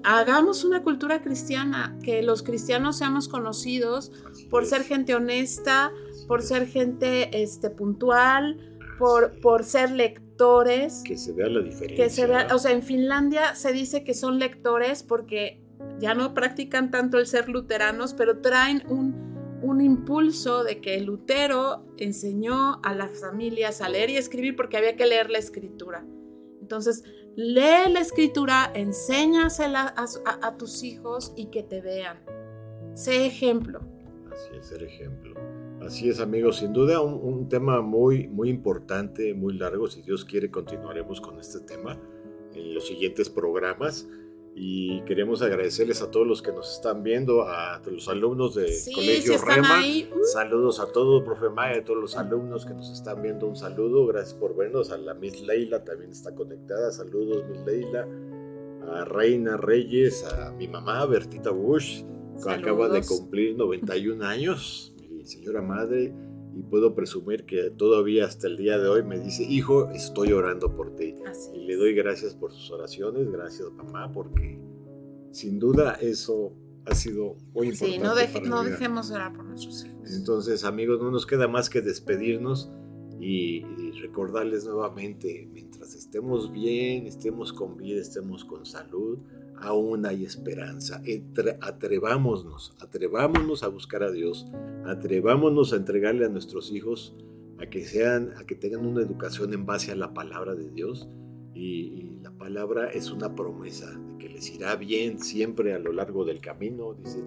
[0.05, 4.11] hagamos una cultura cristiana, que los cristianos seamos conocidos
[4.51, 5.93] por ser gente honesta,
[6.26, 8.59] por ser gente este, puntual,
[8.99, 11.03] por, por ser lectores.
[11.05, 11.97] Que se vea la diferencia.
[11.97, 15.62] Que se vea, o sea, en Finlandia se dice que son lectores porque
[16.03, 19.30] ya no practican tanto el ser luteranos, pero traen un,
[19.80, 25.07] impulso de que Lutero enseñó a las familias a leer y escribir porque había que
[25.07, 26.05] leer la escritura.
[26.61, 27.05] Entonces,
[27.37, 32.18] lee la escritura, enséñasela a, tus hijos y que te vean.
[32.95, 33.80] Sé ejemplo.
[34.30, 35.35] Así es, ser ejemplo.
[35.80, 39.89] Así es, amigos, sin duda un, un, tema muy, muy importante, muy largo.
[39.89, 41.99] Si Dios quiere, continuaremos con este tema
[42.55, 44.09] en los siguientes programas
[44.55, 49.38] y queremos agradecerles a todos los que nos están viendo, a los alumnos del Colegio
[49.38, 49.80] Rema.
[49.80, 50.24] Uh.
[50.24, 53.46] Saludos a todos, profe Maya, a todos los alumnos que nos están viendo.
[53.46, 54.90] Un saludo, gracias por vernos.
[54.90, 56.90] A la Miss Leila también está conectada.
[56.90, 58.07] Saludos, Miss Leila.
[58.90, 62.03] A Reina Reyes, a mi mamá, Bertita Bush,
[62.44, 66.12] que acaba de cumplir 91 años, mi señora madre
[66.55, 70.74] y puedo presumir que todavía hasta el día de hoy me dice, hijo, estoy orando
[70.74, 71.14] por ti.
[71.55, 74.61] y le doy gracias por sus oraciones, gracias mamá, porque
[75.30, 76.53] sin duda eso
[76.84, 77.94] ha sido muy importante.
[77.94, 77.98] Sí,
[78.48, 80.12] no, no dejemos orar por nuestros hijos.
[80.12, 82.70] Entonces, amigos, no nos queda más que despedirnos
[83.22, 83.62] y,
[84.00, 89.18] recordarles nuevamente, mientras estemos bien, estemos con vida, estemos con salud,
[89.63, 91.03] aún hay esperanza.
[91.61, 94.47] Atrevámonos, atrevámonos a buscar a Dios,
[94.85, 97.15] atrevámonos a entregarle a nuestros hijos
[97.59, 101.09] a que sean, a que tengan una educación en base a la palabra de Dios.
[101.55, 106.25] Y, la palabra es una promesa de que les irá bien siempre a lo largo
[106.25, 106.95] del camino.
[106.95, 107.23] Dice,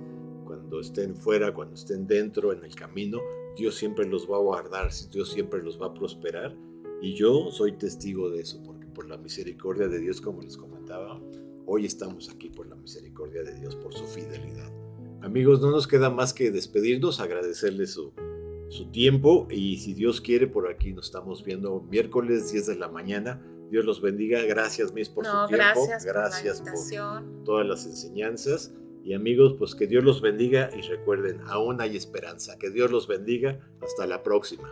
[0.46, 3.20] cuando estén fuera, cuando estén dentro en el camino,
[3.58, 6.56] Dios siempre los va a guardar, Dios siempre los va a prosperar.
[7.02, 11.22] Y yo soy testigo de eso, porque por la misericordia de Dios, como les comentaba,
[11.68, 14.72] Hoy estamos aquí por la misericordia de Dios, por su fidelidad.
[15.22, 18.14] Amigos, no nos queda más que despedirnos, agradecerles su,
[18.70, 22.88] su tiempo y si Dios quiere, por aquí nos estamos viendo miércoles 10 de la
[22.88, 23.42] mañana.
[23.72, 24.44] Dios los bendiga.
[24.44, 25.56] Gracias, Miss, por su tiempo.
[25.56, 28.74] Gracias, gracias por, todas las enseñanzas.
[29.04, 32.58] Y amigos, pues que Dios los bendiga y recuerden, aún hay esperanza.
[32.60, 33.60] Que Dios los bendiga.
[33.82, 34.72] Hasta la próxima.